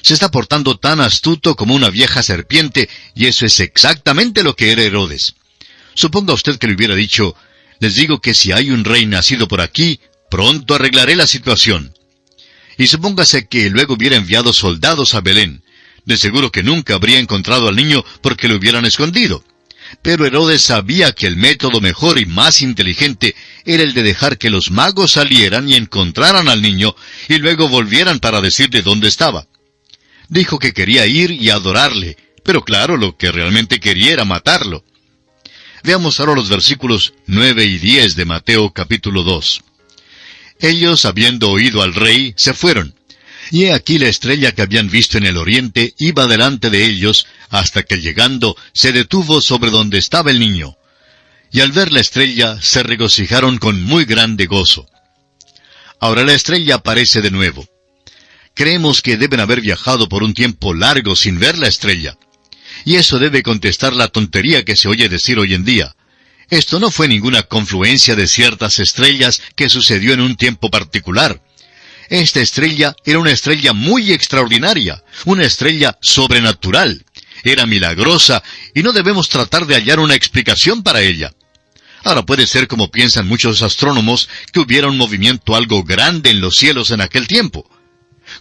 Se 0.02 0.14
está 0.14 0.32
portando 0.32 0.78
tan 0.78 1.02
astuto 1.02 1.56
como 1.56 1.76
una 1.76 1.90
vieja 1.90 2.24
serpiente, 2.24 2.90
y 3.16 3.26
eso 3.26 3.46
es 3.46 3.60
exactamente 3.60 4.44
lo 4.44 4.56
que 4.56 4.72
era 4.72 4.84
Herodes. 4.84 5.36
Suponga 5.94 6.34
usted 6.34 6.58
que 6.58 6.68
le 6.68 6.76
hubiera 6.76 6.96
dicho, 6.96 7.36
les 7.82 7.96
digo 7.96 8.22
que 8.22 8.34
si 8.34 8.54
hay 8.54 8.72
un 8.72 8.86
rey 8.86 9.06
nacido 9.06 9.50
por 9.50 9.60
aquí, 9.60 10.00
pronto 10.30 10.76
arreglaré 10.76 11.16
la 11.16 11.28
situación. 11.28 11.94
Y 12.78 12.88
supóngase 12.88 13.48
que 13.48 13.70
luego 13.70 13.96
hubiera 13.96 14.16
enviado 14.16 14.54
soldados 14.54 15.16
a 15.16 15.22
Belén. 15.22 15.64
De 16.06 16.18
seguro 16.18 16.52
que 16.52 16.64
nunca 16.64 16.96
habría 16.96 17.20
encontrado 17.20 17.68
al 17.68 17.76
niño 17.76 18.04
porque 18.22 18.48
lo 18.48 18.56
hubieran 18.56 18.86
escondido. 18.86 19.44
Pero 20.02 20.26
Herodes 20.26 20.62
sabía 20.62 21.12
que 21.12 21.28
el 21.28 21.38
método 21.38 21.82
mejor 21.82 22.20
y 22.20 22.26
más 22.26 22.62
inteligente 22.62 23.36
era 23.66 23.84
el 23.84 23.94
de 23.94 24.04
dejar 24.04 24.38
que 24.38 24.50
los 24.50 24.70
magos 24.70 25.12
salieran 25.12 25.70
y 25.70 25.76
encontraran 25.76 26.50
al 26.50 26.62
niño 26.62 26.96
y 27.30 27.38
luego 27.38 27.68
volvieran 27.68 28.20
para 28.20 28.42
decirle 28.42 28.82
dónde 28.82 29.08
estaba. 29.08 29.48
Dijo 30.30 30.60
que 30.60 30.74
quería 30.74 31.06
ir 31.06 31.32
y 31.32 31.50
adorarle, 31.50 32.18
pero 32.44 32.64
claro, 32.64 32.98
lo 32.98 33.18
que 33.18 33.32
realmente 33.32 33.80
quería 33.80 34.14
era 34.14 34.26
matarlo. 34.26 34.84
Veamos 35.84 36.20
ahora 36.20 36.36
los 36.36 36.50
versículos 36.50 37.14
9 37.28 37.64
y 37.64 37.78
10 37.78 38.16
de 38.16 38.26
Mateo 38.26 38.72
capítulo 38.74 39.24
2. 39.24 39.62
Ellos, 40.60 41.06
habiendo 41.06 41.50
oído 41.50 41.82
al 41.82 41.94
rey, 41.94 42.34
se 42.36 42.54
fueron. 42.54 42.96
Y 43.52 43.66
he 43.66 43.74
aquí 43.74 43.98
la 43.98 44.08
estrella 44.08 44.52
que 44.52 44.62
habían 44.62 44.90
visto 44.90 45.18
en 45.18 45.26
el 45.26 45.38
oriente 45.38 45.94
iba 45.98 46.28
delante 46.28 46.70
de 46.70 46.86
ellos, 46.86 47.28
hasta 47.50 47.84
que 47.84 48.02
llegando 48.02 48.58
se 48.74 48.92
detuvo 48.92 49.42
sobre 49.42 49.70
donde 49.70 49.98
estaba 49.98 50.32
el 50.32 50.40
niño. 50.40 50.76
Y 51.52 51.62
al 51.62 51.72
ver 51.72 51.92
la 51.92 52.02
estrella 52.02 52.60
se 52.62 52.84
regocijaron 52.84 53.58
con 53.58 53.82
muy 53.84 54.06
grande 54.06 54.48
gozo. 54.48 54.90
Ahora 56.00 56.24
la 56.24 56.34
estrella 56.34 56.76
aparece 56.76 57.22
de 57.22 57.32
nuevo. 57.32 57.66
Creemos 58.54 59.02
que 59.02 59.18
deben 59.18 59.40
haber 59.40 59.62
viajado 59.62 60.10
por 60.10 60.24
un 60.24 60.34
tiempo 60.34 60.74
largo 60.74 61.16
sin 61.16 61.40
ver 61.40 61.58
la 61.58 61.68
estrella. 61.68 62.18
Y 62.86 62.96
eso 62.96 63.20
debe 63.20 63.44
contestar 63.44 63.94
la 63.94 64.08
tontería 64.08 64.66
que 64.66 64.76
se 64.76 64.88
oye 64.88 65.10
decir 65.10 65.40
hoy 65.40 65.54
en 65.54 65.64
día. 65.64 65.96
Esto 66.50 66.80
no 66.80 66.92
fue 66.92 67.08
ninguna 67.08 67.44
confluencia 67.44 68.16
de 68.16 68.28
ciertas 68.28 68.80
estrellas 68.80 69.42
que 69.56 69.70
sucedió 69.70 70.14
en 70.14 70.22
un 70.22 70.36
tiempo 70.36 70.70
particular. 70.70 71.42
Esta 72.10 72.40
estrella 72.40 72.96
era 73.06 73.20
una 73.20 73.32
estrella 73.32 73.74
muy 73.74 74.14
extraordinaria, 74.14 75.04
una 75.26 75.44
estrella 75.44 75.98
sobrenatural. 76.02 77.06
Era 77.44 77.66
milagrosa 77.66 78.42
y 78.74 78.82
no 78.82 78.94
debemos 78.94 79.28
tratar 79.28 79.66
de 79.66 79.76
hallar 79.76 80.00
una 80.00 80.16
explicación 80.16 80.84
para 80.84 81.02
ella. 81.02 81.34
Ahora 82.04 82.26
puede 82.26 82.48
ser 82.48 82.68
como 82.68 82.90
piensan 82.90 83.28
muchos 83.28 83.62
astrónomos 83.62 84.30
que 84.54 84.62
hubiera 84.62 84.88
un 84.88 84.98
movimiento 84.98 85.56
algo 85.56 85.84
grande 85.84 86.30
en 86.30 86.40
los 86.40 86.56
cielos 86.56 86.92
en 86.92 87.02
aquel 87.02 87.28
tiempo. 87.28 87.70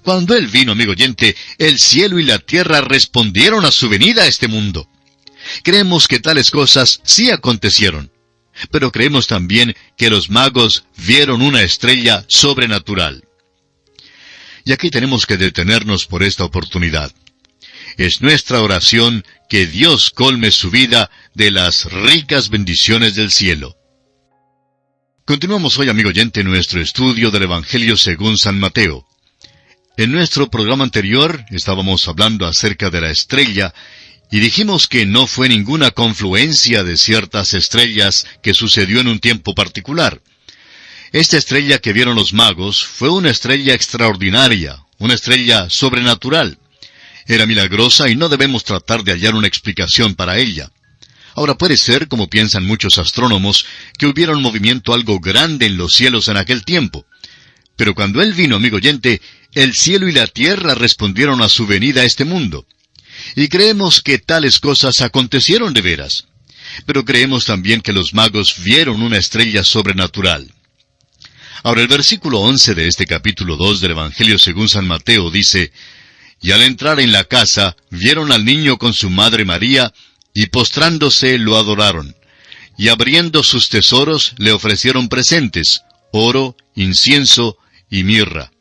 Cuando 0.03 0.37
Él 0.37 0.47
vino, 0.47 0.73
amigo 0.73 0.93
oyente, 0.93 1.37
el 1.59 1.79
cielo 1.79 2.21
y 2.21 2.25
la 2.25 2.39
tierra 2.39 2.81
respondieron 2.81 3.65
a 3.65 3.73
su 3.73 3.89
venida 3.89 4.23
a 4.23 4.27
este 4.27 4.47
mundo. 4.47 4.89
Creemos 5.63 6.09
que 6.09 6.21
tales 6.21 6.51
cosas 6.51 7.01
sí 7.05 7.31
acontecieron, 7.31 8.11
pero 8.71 8.93
creemos 8.93 9.27
también 9.27 9.75
que 9.97 10.11
los 10.11 10.31
magos 10.31 10.85
vieron 10.97 11.43
una 11.43 11.63
estrella 11.63 12.25
sobrenatural. 12.29 13.25
Y 14.65 14.73
aquí 14.73 14.91
tenemos 14.91 15.27
que 15.27 15.37
detenernos 15.37 16.07
por 16.07 16.23
esta 16.23 16.45
oportunidad. 16.45 17.13
Es 17.97 18.21
nuestra 18.21 18.61
oración 18.61 19.25
que 19.49 19.67
Dios 19.67 20.11
colme 20.11 20.51
su 20.51 20.71
vida 20.71 21.11
de 21.35 21.51
las 21.51 21.85
ricas 21.85 22.51
bendiciones 22.51 23.15
del 23.15 23.31
cielo. 23.31 23.77
Continuamos 25.25 25.79
hoy, 25.79 25.89
amigo 25.89 26.11
oyente, 26.11 26.45
nuestro 26.45 26.81
estudio 26.81 27.31
del 27.31 27.45
Evangelio 27.45 27.97
según 27.97 28.39
San 28.39 28.59
Mateo. 28.59 29.07
En 29.97 30.13
nuestro 30.13 30.51
programa 30.51 30.85
anterior 30.85 31.45
estábamos 31.51 32.07
hablando 32.07 32.47
acerca 32.47 32.91
de 32.91 33.01
la 33.01 33.11
estrella 33.11 33.73
y 34.31 34.41
dijimos 34.41 34.89
que 34.89 35.07
no 35.07 35.27
fue 35.27 35.49
ninguna 35.49 35.91
confluencia 35.93 36.83
de 36.83 36.97
ciertas 36.97 37.55
estrellas 37.55 38.27
que 38.43 38.55
sucedió 38.55 39.01
en 39.01 39.09
un 39.09 39.21
tiempo 39.21 39.55
particular. 39.55 40.21
Esta 41.13 41.37
estrella 41.37 41.79
que 41.79 41.93
vieron 41.93 42.17
los 42.17 42.33
magos 42.33 42.85
fue 42.85 43.09
una 43.09 43.31
estrella 43.31 43.75
extraordinaria, 43.75 44.85
una 44.99 45.15
estrella 45.15 45.71
sobrenatural. 45.71 46.59
Era 47.27 47.47
milagrosa 47.47 48.09
y 48.09 48.17
no 48.17 48.29
debemos 48.29 48.65
tratar 48.65 49.05
de 49.05 49.13
hallar 49.13 49.35
una 49.35 49.47
explicación 49.47 50.15
para 50.15 50.39
ella. 50.39 50.71
Ahora 51.35 51.57
puede 51.57 51.77
ser, 51.77 52.09
como 52.09 52.29
piensan 52.29 52.65
muchos 52.65 52.99
astrónomos, 52.99 53.67
que 53.99 54.07
hubiera 54.07 54.33
un 54.33 54.43
movimiento 54.43 54.95
algo 54.95 55.21
grande 55.21 55.67
en 55.67 55.77
los 55.77 55.93
cielos 55.95 56.29
en 56.29 56.39
aquel 56.39 56.65
tiempo. 56.65 57.05
Pero 57.77 57.95
cuando 57.95 58.23
Él 58.23 58.33
vino, 58.33 58.57
amigo 58.57 58.77
oyente, 58.77 59.21
el 59.53 59.75
cielo 59.75 60.09
y 60.09 60.13
la 60.13 60.27
tierra 60.27 60.75
respondieron 60.75 61.43
a 61.43 61.49
su 61.49 61.67
venida 61.67 62.01
a 62.01 62.05
este 62.05 62.25
mundo. 62.25 62.67
Y 63.35 63.49
creemos 63.49 64.01
que 64.01 64.19
tales 64.19 64.61
cosas 64.61 65.01
acontecieron 65.01 65.75
de 65.75 65.83
veras. 65.83 66.27
Pero 66.85 67.05
creemos 67.05 67.45
también 67.45 67.81
que 67.81 67.93
los 67.93 68.15
magos 68.15 68.57
vieron 68.63 69.03
una 69.03 69.19
estrella 69.19 69.65
sobrenatural. 69.65 70.53
Ahora 71.63 71.83
el 71.83 71.89
versículo 71.89 72.41
11 72.41 72.75
de 72.75 72.87
este 72.87 73.07
capítulo 73.07 73.57
2 73.57 73.81
del 73.81 73.93
Evangelio 73.93 74.39
según 74.39 74.69
San 74.69 74.87
Mateo 74.87 75.31
dice, 75.31 75.73
Y 76.41 76.53
al 76.53 76.63
entrar 76.63 77.01
en 77.01 77.13
la 77.13 77.25
casa, 77.25 77.77
vieron 77.91 78.31
al 78.31 78.45
niño 78.45 78.79
con 78.79 78.95
su 78.95 79.11
madre 79.11 79.45
María, 79.45 79.93
y 80.33 80.47
postrándose 80.47 81.39
lo 81.39 81.57
adoraron. 81.57 82.15
Y 82.79 82.89
abriendo 82.89 83.43
sus 83.43 83.69
tesoros 83.69 84.35
le 84.37 84.53
ofrecieron 84.53 85.09
presentes, 85.09 85.81
oro, 86.13 86.57
incienso 86.75 87.57
y 87.91 88.05
mirra. 88.05 88.53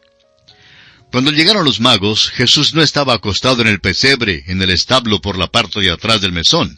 Cuando 1.15 1.31
llegaron 1.31 1.63
los 1.63 1.79
magos, 1.79 2.29
Jesús 2.31 2.73
no 2.73 2.81
estaba 2.81 3.13
acostado 3.13 3.61
en 3.61 3.69
el 3.69 3.79
pesebre, 3.79 4.43
en 4.47 4.61
el 4.61 4.69
establo 4.69 5.21
por 5.21 5.37
la 5.37 5.47
parte 5.47 5.79
de 5.79 5.89
atrás 5.89 6.19
del 6.19 6.33
mesón. 6.33 6.77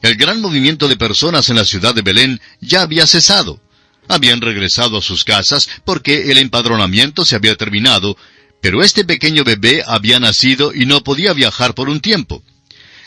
El 0.00 0.16
gran 0.16 0.40
movimiento 0.40 0.88
de 0.88 0.96
personas 0.96 1.50
en 1.50 1.56
la 1.56 1.66
ciudad 1.66 1.94
de 1.94 2.00
Belén 2.00 2.40
ya 2.62 2.80
había 2.80 3.06
cesado. 3.06 3.60
Habían 4.08 4.40
regresado 4.40 4.96
a 4.96 5.02
sus 5.02 5.24
casas 5.24 5.68
porque 5.84 6.30
el 6.30 6.38
empadronamiento 6.38 7.26
se 7.26 7.36
había 7.36 7.54
terminado, 7.54 8.16
pero 8.62 8.82
este 8.82 9.04
pequeño 9.04 9.44
bebé 9.44 9.84
había 9.86 10.18
nacido 10.18 10.72
y 10.74 10.86
no 10.86 11.04
podía 11.04 11.34
viajar 11.34 11.74
por 11.74 11.90
un 11.90 12.00
tiempo. 12.00 12.42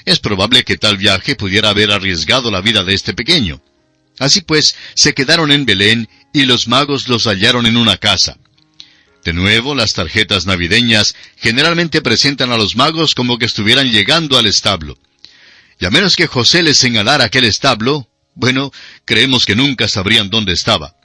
Es 0.06 0.20
probable 0.20 0.64
que 0.64 0.78
tal 0.78 0.98
viaje 0.98 1.36
pudiera 1.36 1.70
haber 1.70 1.92
arriesgado 1.92 2.52
la 2.52 2.62
vida 2.62 2.84
de 2.84 2.94
este 2.94 3.16
pequeño. 3.16 3.64
Así 4.20 4.42
pues, 4.42 4.76
se 4.94 5.16
quedaron 5.16 5.52
en 5.52 5.66
Belén 5.66 6.08
y 6.34 6.46
los 6.46 6.68
magos 6.68 7.08
los 7.08 7.26
hallaron 7.26 7.66
en 7.66 7.78
una 7.78 7.98
casa. 7.98 8.38
De 9.26 9.34
nuevo, 9.34 9.74
las 9.74 9.94
tarjetas 9.94 10.46
navideñas 10.46 11.16
generalmente 11.38 12.04
presentan 12.04 12.52
a 12.52 12.58
los 12.58 12.76
magos 12.76 13.16
como 13.16 13.40
que 13.40 13.46
estuvieran 13.46 13.92
llegando 13.92 14.38
al 14.38 14.46
establo. 14.46 15.00
Y 15.80 15.86
a 15.88 15.90
menos 15.90 16.16
que 16.16 16.28
José 16.28 16.62
les 16.62 16.78
señalara 16.78 17.26
aquel 17.26 17.44
establo, 17.46 18.08
bueno, 18.36 18.72
creemos 19.04 19.48
que 19.48 19.56
nunca 19.56 19.88
sabrían 19.88 20.30
dónde 20.30 20.54
estaba. 20.54 20.96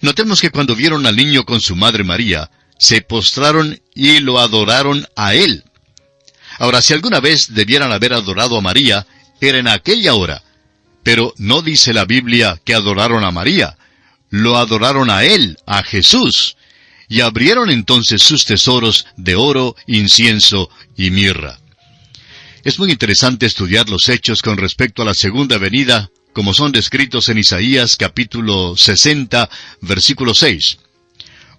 Notemos 0.00 0.40
que 0.40 0.50
cuando 0.50 0.74
vieron 0.74 1.06
al 1.06 1.14
niño 1.14 1.44
con 1.44 1.60
su 1.60 1.76
madre 1.76 2.02
María, 2.02 2.50
se 2.78 3.00
postraron 3.00 3.80
y 3.94 4.18
lo 4.18 4.40
adoraron 4.40 5.06
a 5.14 5.34
él. 5.34 5.62
Ahora, 6.58 6.82
si 6.82 6.94
alguna 6.94 7.20
vez 7.20 7.54
debieran 7.54 7.92
haber 7.92 8.12
adorado 8.12 8.56
a 8.58 8.60
María, 8.60 9.06
era 9.40 9.58
en 9.58 9.68
aquella 9.68 10.14
hora. 10.14 10.42
Pero 11.04 11.32
no 11.38 11.62
dice 11.62 11.94
la 11.94 12.06
Biblia 12.06 12.60
que 12.64 12.74
adoraron 12.74 13.22
a 13.22 13.30
María, 13.30 13.78
lo 14.30 14.58
adoraron 14.58 15.10
a 15.10 15.22
él, 15.22 15.58
a 15.64 15.84
Jesús 15.84 16.56
y 17.10 17.22
abrieron 17.22 17.70
entonces 17.70 18.22
sus 18.22 18.44
tesoros 18.44 19.04
de 19.16 19.34
oro, 19.34 19.74
incienso 19.88 20.70
y 20.96 21.10
mirra. 21.10 21.58
Es 22.62 22.78
muy 22.78 22.92
interesante 22.92 23.46
estudiar 23.46 23.88
los 23.88 24.08
hechos 24.08 24.42
con 24.42 24.56
respecto 24.56 25.02
a 25.02 25.04
la 25.04 25.14
segunda 25.14 25.58
venida, 25.58 26.08
como 26.32 26.54
son 26.54 26.70
descritos 26.70 27.28
en 27.28 27.38
Isaías 27.38 27.96
capítulo 27.96 28.76
60, 28.76 29.50
versículo 29.80 30.34
6. 30.34 30.78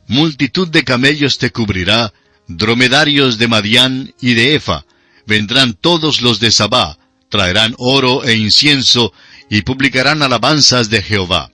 Multitud 0.07 0.69
de 0.69 0.85
camellos 0.85 1.37
te 1.37 1.51
cubrirá, 1.51 2.13
dromedarios 2.47 3.37
de 3.37 3.49
Madián 3.49 4.13
y 4.21 4.35
de 4.35 4.55
Efa, 4.55 4.85
vendrán 5.27 5.73
todos 5.73 6.21
los 6.21 6.39
de 6.39 6.51
Sabá, 6.51 6.97
traerán 7.29 7.75
oro 7.77 8.23
e 8.23 8.35
incienso, 8.35 9.11
y 9.49 9.63
publicarán 9.63 10.23
alabanzas 10.23 10.89
de 10.89 11.01
Jehová. 11.03 11.51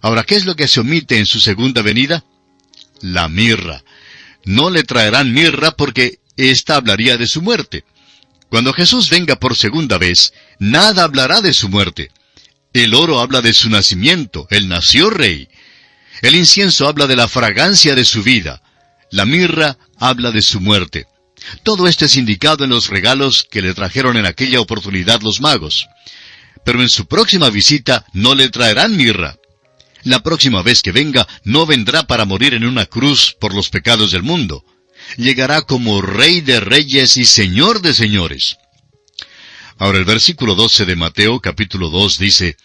Ahora, 0.00 0.24
¿qué 0.24 0.36
es 0.36 0.46
lo 0.46 0.56
que 0.56 0.68
se 0.68 0.80
omite 0.80 1.18
en 1.18 1.26
su 1.26 1.38
segunda 1.38 1.82
venida? 1.82 2.24
La 3.00 3.28
mirra. 3.28 3.84
No 4.44 4.70
le 4.70 4.82
traerán 4.82 5.32
mirra 5.32 5.72
porque 5.72 6.20
ésta 6.36 6.76
hablaría 6.76 7.16
de 7.16 7.26
su 7.26 7.42
muerte. 7.42 7.84
Cuando 8.48 8.72
Jesús 8.72 9.10
venga 9.10 9.36
por 9.36 9.56
segunda 9.56 9.98
vez, 9.98 10.32
nada 10.58 11.04
hablará 11.04 11.40
de 11.40 11.52
su 11.52 11.68
muerte. 11.68 12.10
El 12.72 12.94
oro 12.94 13.20
habla 13.20 13.40
de 13.40 13.52
su 13.52 13.68
nacimiento, 13.68 14.46
él 14.50 14.68
nació 14.68 15.10
rey. 15.10 15.48
El 16.22 16.34
incienso 16.34 16.88
habla 16.88 17.06
de 17.06 17.16
la 17.16 17.28
fragancia 17.28 17.94
de 17.94 18.04
su 18.04 18.22
vida. 18.22 18.62
La 19.10 19.24
mirra 19.24 19.78
habla 19.98 20.30
de 20.30 20.42
su 20.42 20.60
muerte. 20.60 21.06
Todo 21.62 21.88
esto 21.88 22.04
es 22.04 22.16
indicado 22.16 22.64
en 22.64 22.70
los 22.70 22.88
regalos 22.88 23.46
que 23.48 23.62
le 23.62 23.74
trajeron 23.74 24.16
en 24.16 24.26
aquella 24.26 24.60
oportunidad 24.60 25.22
los 25.22 25.40
magos. 25.40 25.86
Pero 26.64 26.82
en 26.82 26.88
su 26.88 27.06
próxima 27.06 27.50
visita 27.50 28.04
no 28.12 28.34
le 28.34 28.48
traerán 28.48 28.96
mirra. 28.96 29.36
La 30.04 30.22
próxima 30.22 30.62
vez 30.62 30.82
que 30.82 30.92
venga, 30.92 31.26
no 31.44 31.66
vendrá 31.66 32.06
para 32.06 32.24
morir 32.24 32.54
en 32.54 32.64
una 32.64 32.86
cruz 32.86 33.36
por 33.40 33.54
los 33.54 33.68
pecados 33.68 34.12
del 34.12 34.22
mundo. 34.22 34.64
Llegará 35.16 35.62
como 35.62 36.00
Rey 36.02 36.40
de 36.40 36.60
Reyes 36.60 37.16
y 37.16 37.24
Señor 37.24 37.80
de 37.80 37.94
Señores. 37.94 38.58
Ahora 39.78 39.98
el 39.98 40.04
versículo 40.04 40.54
12 40.54 40.86
de 40.86 40.96
Mateo 40.96 41.40
capítulo 41.40 41.88
2 41.88 42.18
dice, 42.18 42.56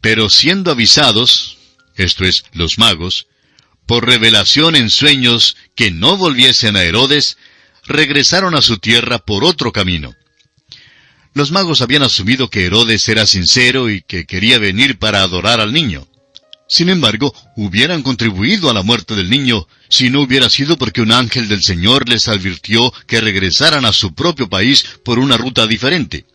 Pero 0.00 0.30
siendo 0.30 0.70
avisados, 0.70 1.56
esto 1.96 2.24
es, 2.24 2.44
los 2.52 2.78
magos, 2.78 3.26
por 3.86 4.06
revelación 4.06 4.76
en 4.76 4.90
sueños 4.90 5.56
que 5.74 5.90
no 5.90 6.16
volviesen 6.16 6.76
a 6.76 6.82
Herodes, 6.82 7.38
regresaron 7.86 8.54
a 8.54 8.62
su 8.62 8.78
tierra 8.78 9.18
por 9.18 9.44
otro 9.44 9.72
camino. 9.72 10.14
Los 11.32 11.50
magos 11.50 11.80
habían 11.80 12.02
asumido 12.02 12.50
que 12.50 12.66
Herodes 12.66 13.08
era 13.08 13.26
sincero 13.26 13.90
y 13.90 14.02
que 14.02 14.26
quería 14.26 14.58
venir 14.58 14.98
para 14.98 15.22
adorar 15.22 15.60
al 15.60 15.72
niño. 15.72 16.06
Sin 16.68 16.90
embargo, 16.90 17.34
hubieran 17.56 18.02
contribuido 18.02 18.68
a 18.68 18.74
la 18.74 18.82
muerte 18.82 19.14
del 19.16 19.30
niño 19.30 19.66
si 19.88 20.10
no 20.10 20.20
hubiera 20.20 20.50
sido 20.50 20.76
porque 20.76 21.00
un 21.00 21.12
ángel 21.12 21.48
del 21.48 21.62
Señor 21.62 22.06
les 22.08 22.28
advirtió 22.28 22.92
que 23.06 23.22
regresaran 23.22 23.86
a 23.86 23.92
su 23.94 24.14
propio 24.14 24.50
país 24.50 24.84
por 25.02 25.18
una 25.18 25.38
ruta 25.38 25.66
diferente. 25.66 26.26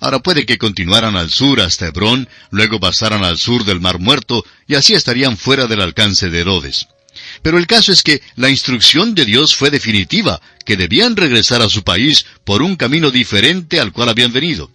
Ahora 0.00 0.18
puede 0.18 0.44
que 0.44 0.58
continuaran 0.58 1.16
al 1.16 1.30
sur 1.30 1.60
hasta 1.60 1.86
Hebrón, 1.86 2.28
luego 2.50 2.80
pasaran 2.80 3.22
al 3.22 3.38
sur 3.38 3.64
del 3.64 3.80
Mar 3.80 4.00
Muerto, 4.00 4.44
y 4.66 4.74
así 4.74 4.92
estarían 4.92 5.36
fuera 5.36 5.68
del 5.68 5.80
alcance 5.80 6.30
de 6.30 6.40
Herodes. 6.40 6.88
Pero 7.42 7.56
el 7.58 7.68
caso 7.68 7.92
es 7.92 8.02
que 8.02 8.20
la 8.34 8.50
instrucción 8.50 9.14
de 9.14 9.24
Dios 9.24 9.54
fue 9.54 9.70
definitiva, 9.70 10.40
que 10.66 10.76
debían 10.76 11.14
regresar 11.14 11.62
a 11.62 11.68
su 11.68 11.84
país 11.84 12.26
por 12.44 12.60
un 12.60 12.74
camino 12.74 13.12
diferente 13.12 13.78
al 13.78 13.92
cual 13.92 14.08
habían 14.08 14.32
venido. 14.32 14.70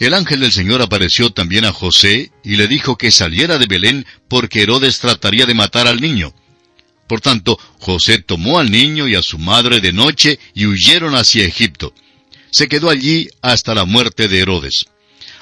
El 0.00 0.14
ángel 0.14 0.40
del 0.40 0.50
Señor 0.50 0.80
apareció 0.80 1.30
también 1.30 1.66
a 1.66 1.72
José 1.72 2.32
y 2.42 2.56
le 2.56 2.66
dijo 2.68 2.96
que 2.96 3.10
saliera 3.10 3.58
de 3.58 3.66
Belén 3.66 4.06
porque 4.28 4.62
Herodes 4.62 4.98
trataría 4.98 5.44
de 5.44 5.52
matar 5.52 5.86
al 5.86 6.00
niño. 6.00 6.34
Por 7.06 7.20
tanto, 7.20 7.58
José 7.78 8.18
tomó 8.18 8.58
al 8.58 8.70
niño 8.70 9.06
y 9.06 9.14
a 9.14 9.22
su 9.22 9.38
madre 9.38 9.80
de 9.80 9.92
noche 9.92 10.38
y 10.54 10.64
huyeron 10.64 11.14
hacia 11.14 11.44
Egipto. 11.44 11.92
Se 12.50 12.66
quedó 12.66 12.88
allí 12.88 13.28
hasta 13.42 13.74
la 13.74 13.84
muerte 13.84 14.26
de 14.26 14.40
Herodes. 14.40 14.86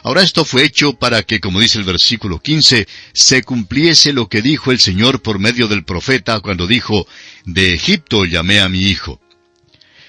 Ahora 0.03 0.25
esto 0.25 0.44
fue 0.44 0.64
hecho 0.64 0.92
para 0.92 1.23
que, 1.23 1.38
como 1.38 1.61
dice 1.61 1.79
el 1.79 1.85
versículo 1.85 2.40
15, 2.40 2.88
se 3.12 3.42
cumpliese 3.44 4.12
lo 4.12 4.29
que 4.29 4.42
dijo 4.42 4.73
el 4.73 4.81
Señor 4.81 5.23
por 5.23 5.38
medio 5.38 5.68
del 5.68 5.85
profeta 5.85 6.40
cuando 6.40 6.66
dijo, 6.66 7.07
De 7.44 7.75
Egipto 7.75 8.25
llamé 8.25 8.59
a 8.59 8.68
mi 8.68 8.81
hijo. 8.81 9.21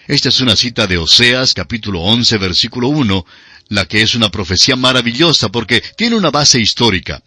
Esta 0.08 0.30
es 0.30 0.42
una 0.42 0.56
cita 0.56 0.88
de 0.88 0.98
Oseas 0.98 1.54
capítulo 1.54 2.02
11 2.02 2.40
versículo 2.40 2.88
1, 2.88 3.26
la 3.70 3.86
que 3.86 4.02
es 4.02 4.16
una 4.16 4.30
profecía 4.30 4.76
maravillosa 4.76 5.50
porque 5.50 5.82
tiene 5.96 6.16
una 6.16 6.32
base 6.32 6.60
histórica. 6.60 7.24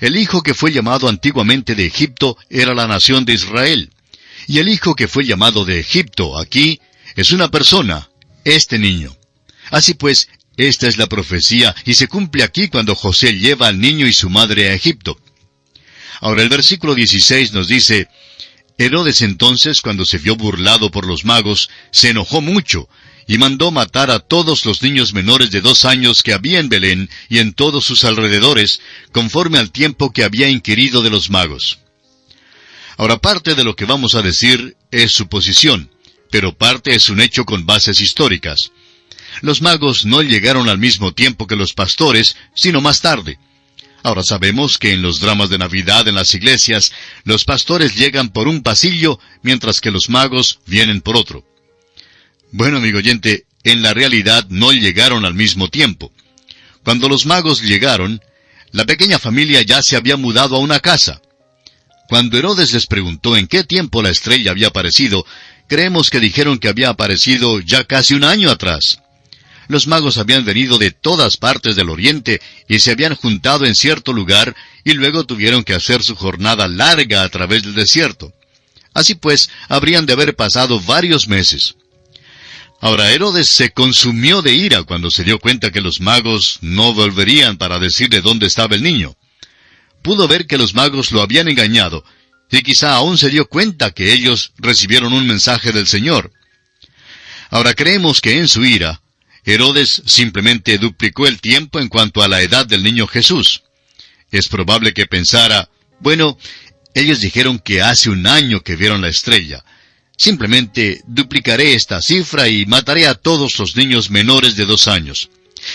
El 0.00 0.16
hijo 0.16 0.42
que 0.42 0.54
fue 0.54 0.72
llamado 0.72 1.08
antiguamente 1.08 1.74
de 1.74 1.86
Egipto 1.86 2.38
era 2.48 2.74
la 2.74 2.86
nación 2.86 3.24
de 3.24 3.34
Israel. 3.34 3.90
Y 4.46 4.58
el 4.58 4.68
hijo 4.68 4.94
que 4.94 5.08
fue 5.08 5.24
llamado 5.24 5.64
de 5.64 5.78
Egipto 5.78 6.38
aquí 6.38 6.80
es 7.14 7.32
una 7.32 7.48
persona, 7.50 8.08
este 8.44 8.78
niño. 8.78 9.14
Así 9.70 9.94
pues, 9.94 10.28
esta 10.56 10.88
es 10.88 10.96
la 10.96 11.08
profecía 11.08 11.74
y 11.84 11.94
se 11.94 12.08
cumple 12.08 12.42
aquí 12.42 12.68
cuando 12.68 12.94
José 12.94 13.38
lleva 13.38 13.68
al 13.68 13.80
niño 13.80 14.06
y 14.06 14.12
su 14.12 14.30
madre 14.30 14.70
a 14.70 14.74
Egipto. 14.74 15.18
Ahora 16.20 16.42
el 16.42 16.48
versículo 16.48 16.94
16 16.94 17.52
nos 17.52 17.68
dice, 17.68 18.08
Herodes 18.78 19.22
entonces, 19.22 19.80
cuando 19.80 20.04
se 20.04 20.18
vio 20.18 20.36
burlado 20.36 20.90
por 20.90 21.06
los 21.06 21.24
magos, 21.24 21.68
se 21.90 22.10
enojó 22.10 22.40
mucho 22.40 22.88
y 23.26 23.38
mandó 23.38 23.70
matar 23.70 24.10
a 24.10 24.18
todos 24.18 24.64
los 24.64 24.82
niños 24.82 25.12
menores 25.12 25.50
de 25.50 25.60
dos 25.60 25.84
años 25.84 26.22
que 26.22 26.32
había 26.32 26.58
en 26.58 26.68
Belén 26.68 27.10
y 27.28 27.38
en 27.38 27.52
todos 27.52 27.84
sus 27.84 28.04
alrededores, 28.04 28.80
conforme 29.12 29.58
al 29.58 29.70
tiempo 29.70 30.12
que 30.12 30.24
había 30.24 30.48
inquirido 30.48 31.02
de 31.02 31.10
los 31.10 31.30
magos. 31.30 31.78
Ahora 32.96 33.18
parte 33.18 33.54
de 33.54 33.64
lo 33.64 33.74
que 33.74 33.84
vamos 33.84 34.14
a 34.14 34.22
decir 34.22 34.76
es 34.90 35.12
suposición, 35.12 35.90
pero 36.30 36.56
parte 36.56 36.94
es 36.94 37.08
un 37.08 37.20
hecho 37.20 37.44
con 37.44 37.66
bases 37.66 38.00
históricas. 38.00 38.72
Los 39.40 39.62
magos 39.62 40.04
no 40.04 40.22
llegaron 40.22 40.68
al 40.68 40.78
mismo 40.78 41.12
tiempo 41.12 41.46
que 41.46 41.56
los 41.56 41.72
pastores, 41.72 42.36
sino 42.54 42.80
más 42.80 43.00
tarde. 43.00 43.38
Ahora 44.02 44.22
sabemos 44.22 44.78
que 44.78 44.92
en 44.92 45.02
los 45.02 45.20
dramas 45.20 45.48
de 45.48 45.58
Navidad 45.58 46.08
en 46.08 46.16
las 46.16 46.34
iglesias, 46.34 46.92
los 47.24 47.44
pastores 47.44 47.94
llegan 47.94 48.30
por 48.30 48.48
un 48.48 48.62
pasillo, 48.62 49.20
mientras 49.42 49.80
que 49.80 49.90
los 49.92 50.10
magos 50.10 50.58
vienen 50.66 51.00
por 51.00 51.16
otro. 51.16 51.46
Bueno, 52.52 52.76
amigo 52.76 52.98
oyente, 52.98 53.46
en 53.64 53.80
la 53.80 53.94
realidad 53.94 54.46
no 54.50 54.72
llegaron 54.72 55.24
al 55.24 55.32
mismo 55.32 55.68
tiempo. 55.68 56.12
Cuando 56.84 57.08
los 57.08 57.24
magos 57.24 57.62
llegaron, 57.62 58.20
la 58.72 58.84
pequeña 58.84 59.18
familia 59.18 59.62
ya 59.62 59.82
se 59.82 59.96
había 59.96 60.18
mudado 60.18 60.56
a 60.56 60.58
una 60.58 60.78
casa. 60.78 61.22
Cuando 62.10 62.36
Herodes 62.36 62.74
les 62.74 62.86
preguntó 62.86 63.38
en 63.38 63.46
qué 63.46 63.64
tiempo 63.64 64.02
la 64.02 64.10
estrella 64.10 64.50
había 64.50 64.68
aparecido, 64.68 65.24
creemos 65.66 66.10
que 66.10 66.20
dijeron 66.20 66.58
que 66.58 66.68
había 66.68 66.90
aparecido 66.90 67.58
ya 67.60 67.84
casi 67.84 68.12
un 68.12 68.24
año 68.24 68.50
atrás. 68.50 68.98
Los 69.68 69.86
magos 69.86 70.18
habían 70.18 70.44
venido 70.44 70.76
de 70.76 70.90
todas 70.90 71.38
partes 71.38 71.74
del 71.74 71.88
oriente 71.88 72.42
y 72.68 72.80
se 72.80 72.90
habían 72.90 73.14
juntado 73.14 73.64
en 73.64 73.74
cierto 73.74 74.12
lugar 74.12 74.54
y 74.84 74.92
luego 74.92 75.24
tuvieron 75.24 75.64
que 75.64 75.74
hacer 75.74 76.02
su 76.02 76.16
jornada 76.16 76.68
larga 76.68 77.22
a 77.22 77.28
través 77.30 77.62
del 77.62 77.74
desierto. 77.74 78.34
Así 78.92 79.14
pues, 79.14 79.48
habrían 79.70 80.04
de 80.04 80.12
haber 80.12 80.36
pasado 80.36 80.80
varios 80.80 81.28
meses. 81.28 81.76
Ahora 82.82 83.12
Herodes 83.12 83.48
se 83.48 83.70
consumió 83.70 84.42
de 84.42 84.54
ira 84.54 84.82
cuando 84.82 85.08
se 85.08 85.22
dio 85.22 85.38
cuenta 85.38 85.70
que 85.70 85.80
los 85.80 86.00
magos 86.00 86.58
no 86.62 86.92
volverían 86.92 87.56
para 87.56 87.78
decirle 87.78 88.20
dónde 88.20 88.46
estaba 88.46 88.74
el 88.74 88.82
niño. 88.82 89.16
Pudo 90.02 90.26
ver 90.26 90.48
que 90.48 90.58
los 90.58 90.74
magos 90.74 91.12
lo 91.12 91.22
habían 91.22 91.46
engañado, 91.46 92.04
y 92.50 92.60
quizá 92.62 92.96
aún 92.96 93.18
se 93.18 93.30
dio 93.30 93.48
cuenta 93.48 93.92
que 93.92 94.12
ellos 94.12 94.52
recibieron 94.56 95.12
un 95.12 95.28
mensaje 95.28 95.70
del 95.70 95.86
Señor. 95.86 96.32
Ahora 97.50 97.74
creemos 97.74 98.20
que 98.20 98.36
en 98.36 98.48
su 98.48 98.64
ira, 98.64 99.00
Herodes 99.44 100.02
simplemente 100.04 100.76
duplicó 100.76 101.28
el 101.28 101.40
tiempo 101.40 101.78
en 101.78 101.86
cuanto 101.86 102.20
a 102.20 102.26
la 102.26 102.42
edad 102.42 102.66
del 102.66 102.82
niño 102.82 103.06
Jesús. 103.06 103.62
Es 104.32 104.48
probable 104.48 104.92
que 104.92 105.06
pensara, 105.06 105.68
bueno, 106.00 106.36
ellos 106.94 107.20
dijeron 107.20 107.60
que 107.60 107.80
hace 107.80 108.10
un 108.10 108.26
año 108.26 108.62
que 108.62 108.74
vieron 108.74 109.02
la 109.02 109.08
estrella, 109.08 109.64
Simplemente 110.22 111.02
duplicaré 111.04 111.74
esta 111.74 112.00
cifra 112.00 112.46
y 112.46 112.64
mataré 112.64 113.08
a 113.08 113.16
todos 113.16 113.58
los 113.58 113.74
niños 113.74 114.08
menores 114.08 114.54
de 114.54 114.66
dos 114.66 114.86
años. 114.86 115.30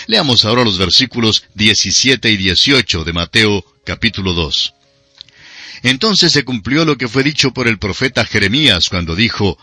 Leamos 0.06 0.46
ahora 0.46 0.64
los 0.64 0.78
versículos 0.78 1.44
17 1.54 2.30
y 2.30 2.38
18 2.38 3.04
de 3.04 3.12
Mateo 3.12 3.62
capítulo 3.84 4.32
2. 4.32 4.72
Entonces 5.82 6.32
se 6.32 6.46
cumplió 6.46 6.86
lo 6.86 6.96
que 6.96 7.08
fue 7.08 7.24
dicho 7.24 7.52
por 7.52 7.68
el 7.68 7.78
profeta 7.78 8.24
Jeremías 8.24 8.88
cuando 8.88 9.14
dijo, 9.14 9.58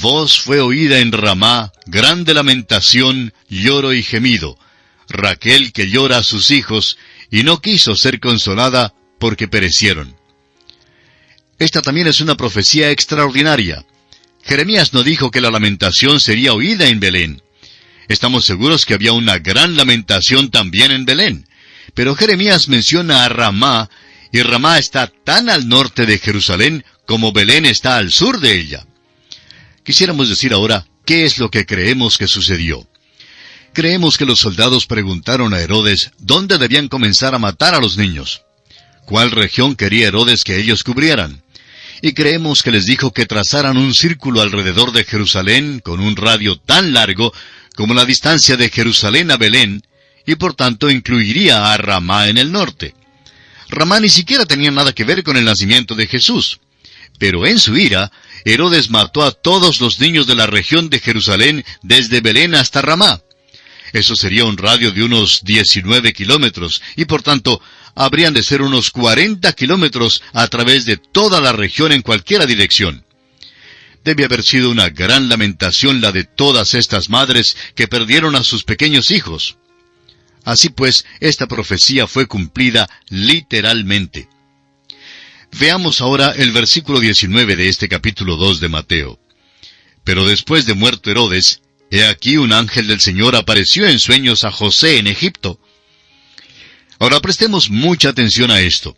Voz 0.00 0.40
fue 0.40 0.62
oída 0.62 1.00
en 1.00 1.12
Ramá, 1.12 1.70
grande 1.84 2.32
lamentación, 2.32 3.34
lloro 3.50 3.92
y 3.92 4.02
gemido. 4.02 4.58
Raquel 5.10 5.74
que 5.74 5.90
llora 5.90 6.16
a 6.16 6.22
sus 6.22 6.50
hijos, 6.50 6.96
y 7.30 7.42
no 7.42 7.60
quiso 7.60 7.96
ser 7.96 8.18
consolada 8.18 8.94
porque 9.18 9.46
perecieron. 9.46 10.16
Esta 11.58 11.82
también 11.82 12.06
es 12.06 12.22
una 12.22 12.34
profecía 12.34 12.90
extraordinaria. 12.90 13.84
Jeremías 14.42 14.92
no 14.92 15.02
dijo 15.02 15.30
que 15.30 15.40
la 15.40 15.50
lamentación 15.50 16.20
sería 16.20 16.52
oída 16.52 16.88
en 16.88 17.00
Belén. 17.00 17.42
Estamos 18.08 18.44
seguros 18.44 18.84
que 18.84 18.94
había 18.94 19.12
una 19.12 19.38
gran 19.38 19.76
lamentación 19.76 20.50
también 20.50 20.90
en 20.90 21.04
Belén. 21.04 21.46
Pero 21.94 22.14
Jeremías 22.14 22.68
menciona 22.68 23.24
a 23.24 23.28
Ramá, 23.28 23.88
y 24.32 24.42
Ramá 24.42 24.78
está 24.78 25.06
tan 25.06 25.48
al 25.48 25.68
norte 25.68 26.06
de 26.06 26.18
Jerusalén 26.18 26.84
como 27.06 27.32
Belén 27.32 27.66
está 27.66 27.96
al 27.96 28.10
sur 28.12 28.40
de 28.40 28.58
ella. 28.58 28.86
Quisiéramos 29.84 30.28
decir 30.28 30.52
ahora 30.52 30.86
qué 31.04 31.24
es 31.24 31.38
lo 31.38 31.50
que 31.50 31.66
creemos 31.66 32.18
que 32.18 32.28
sucedió. 32.28 32.86
Creemos 33.72 34.18
que 34.18 34.26
los 34.26 34.40
soldados 34.40 34.86
preguntaron 34.86 35.54
a 35.54 35.60
Herodes 35.60 36.10
dónde 36.18 36.58
debían 36.58 36.88
comenzar 36.88 37.34
a 37.34 37.38
matar 37.38 37.74
a 37.74 37.80
los 37.80 37.96
niños. 37.96 38.42
¿Cuál 39.06 39.30
región 39.30 39.76
quería 39.76 40.08
Herodes 40.08 40.44
que 40.44 40.58
ellos 40.58 40.84
cubrieran? 40.84 41.41
Y 42.02 42.14
creemos 42.14 42.62
que 42.62 42.72
les 42.72 42.84
dijo 42.84 43.12
que 43.12 43.26
trazaran 43.26 43.78
un 43.78 43.94
círculo 43.94 44.42
alrededor 44.42 44.90
de 44.90 45.04
Jerusalén 45.04 45.78
con 45.78 46.00
un 46.00 46.16
radio 46.16 46.56
tan 46.56 46.92
largo 46.92 47.32
como 47.76 47.94
la 47.94 48.04
distancia 48.04 48.56
de 48.56 48.68
Jerusalén 48.68 49.30
a 49.30 49.36
Belén, 49.36 49.82
y 50.26 50.34
por 50.34 50.54
tanto 50.54 50.90
incluiría 50.90 51.72
a 51.72 51.76
Ramá 51.76 52.28
en 52.28 52.38
el 52.38 52.50
norte. 52.50 52.94
Ramá 53.68 54.00
ni 54.00 54.08
siquiera 54.08 54.44
tenía 54.44 54.70
nada 54.70 54.92
que 54.92 55.04
ver 55.04 55.22
con 55.22 55.36
el 55.36 55.44
nacimiento 55.44 55.94
de 55.94 56.08
Jesús. 56.08 56.60
Pero 57.18 57.46
en 57.46 57.58
su 57.58 57.76
ira, 57.76 58.10
Herodes 58.44 58.90
mató 58.90 59.22
a 59.22 59.30
todos 59.30 59.80
los 59.80 60.00
niños 60.00 60.26
de 60.26 60.34
la 60.34 60.46
región 60.46 60.90
de 60.90 60.98
Jerusalén 60.98 61.64
desde 61.82 62.20
Belén 62.20 62.56
hasta 62.56 62.82
Ramá. 62.82 63.22
Eso 63.92 64.16
sería 64.16 64.44
un 64.44 64.56
radio 64.56 64.90
de 64.90 65.02
unos 65.02 65.42
19 65.44 66.12
kilómetros, 66.12 66.82
y 66.96 67.04
por 67.04 67.22
tanto 67.22 67.60
habrían 67.94 68.32
de 68.32 68.42
ser 68.42 68.62
unos 68.62 68.90
40 68.90 69.52
kilómetros 69.52 70.22
a 70.32 70.46
través 70.48 70.86
de 70.86 70.96
toda 70.96 71.40
la 71.40 71.52
región 71.52 71.92
en 71.92 72.02
cualquiera 72.02 72.46
dirección. 72.46 73.04
Debe 74.04 74.24
haber 74.24 74.42
sido 74.42 74.70
una 74.70 74.88
gran 74.88 75.28
lamentación 75.28 76.00
la 76.00 76.10
de 76.10 76.24
todas 76.24 76.74
estas 76.74 77.08
madres 77.08 77.56
que 77.74 77.86
perdieron 77.86 78.34
a 78.34 78.42
sus 78.42 78.64
pequeños 78.64 79.10
hijos. 79.10 79.58
Así 80.44 80.70
pues, 80.70 81.04
esta 81.20 81.46
profecía 81.46 82.06
fue 82.06 82.26
cumplida 82.26 82.88
literalmente. 83.08 84.28
Veamos 85.58 86.00
ahora 86.00 86.32
el 86.36 86.50
versículo 86.50 86.98
19 86.98 87.56
de 87.56 87.68
este 87.68 87.88
capítulo 87.88 88.36
2 88.36 88.58
de 88.60 88.68
Mateo. 88.68 89.20
Pero 90.02 90.24
después 90.26 90.66
de 90.66 90.74
muerto 90.74 91.10
Herodes, 91.10 91.60
he 91.92 92.06
aquí 92.06 92.38
un 92.38 92.54
ángel 92.54 92.86
del 92.86 93.00
Señor 93.00 93.36
apareció 93.36 93.86
en 93.86 93.98
sueños 93.98 94.44
a 94.44 94.50
José 94.50 94.96
en 94.96 95.06
Egipto. 95.06 95.60
Ahora 96.98 97.20
prestemos 97.20 97.68
mucha 97.68 98.08
atención 98.08 98.50
a 98.50 98.60
esto. 98.60 98.96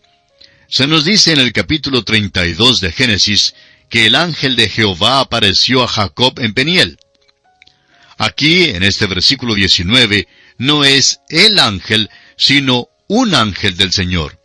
Se 0.68 0.86
nos 0.86 1.04
dice 1.04 1.32
en 1.32 1.40
el 1.40 1.52
capítulo 1.52 2.04
32 2.04 2.80
de 2.80 2.92
Génesis 2.92 3.54
que 3.88 4.06
el 4.06 4.14
ángel 4.14 4.54
de 4.54 4.68
Jehová 4.68 5.18
apareció 5.18 5.82
a 5.82 5.88
Jacob 5.88 6.38
en 6.38 6.54
Peniel. 6.54 6.98
Aquí, 8.16 8.66
en 8.66 8.84
este 8.84 9.06
versículo 9.06 9.54
19, 9.54 10.28
no 10.58 10.84
es 10.84 11.18
el 11.30 11.58
ángel, 11.58 12.08
sino 12.36 12.88
un 13.08 13.34
ángel 13.34 13.76
del 13.76 13.90
Señor. 13.90 14.38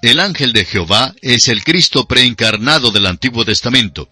El 0.00 0.20
ángel 0.20 0.54
de 0.54 0.64
Jehová 0.64 1.14
es 1.20 1.48
el 1.48 1.62
Cristo 1.64 2.06
preencarnado 2.06 2.90
del 2.90 3.04
Antiguo 3.04 3.44
Testamento. 3.44 4.08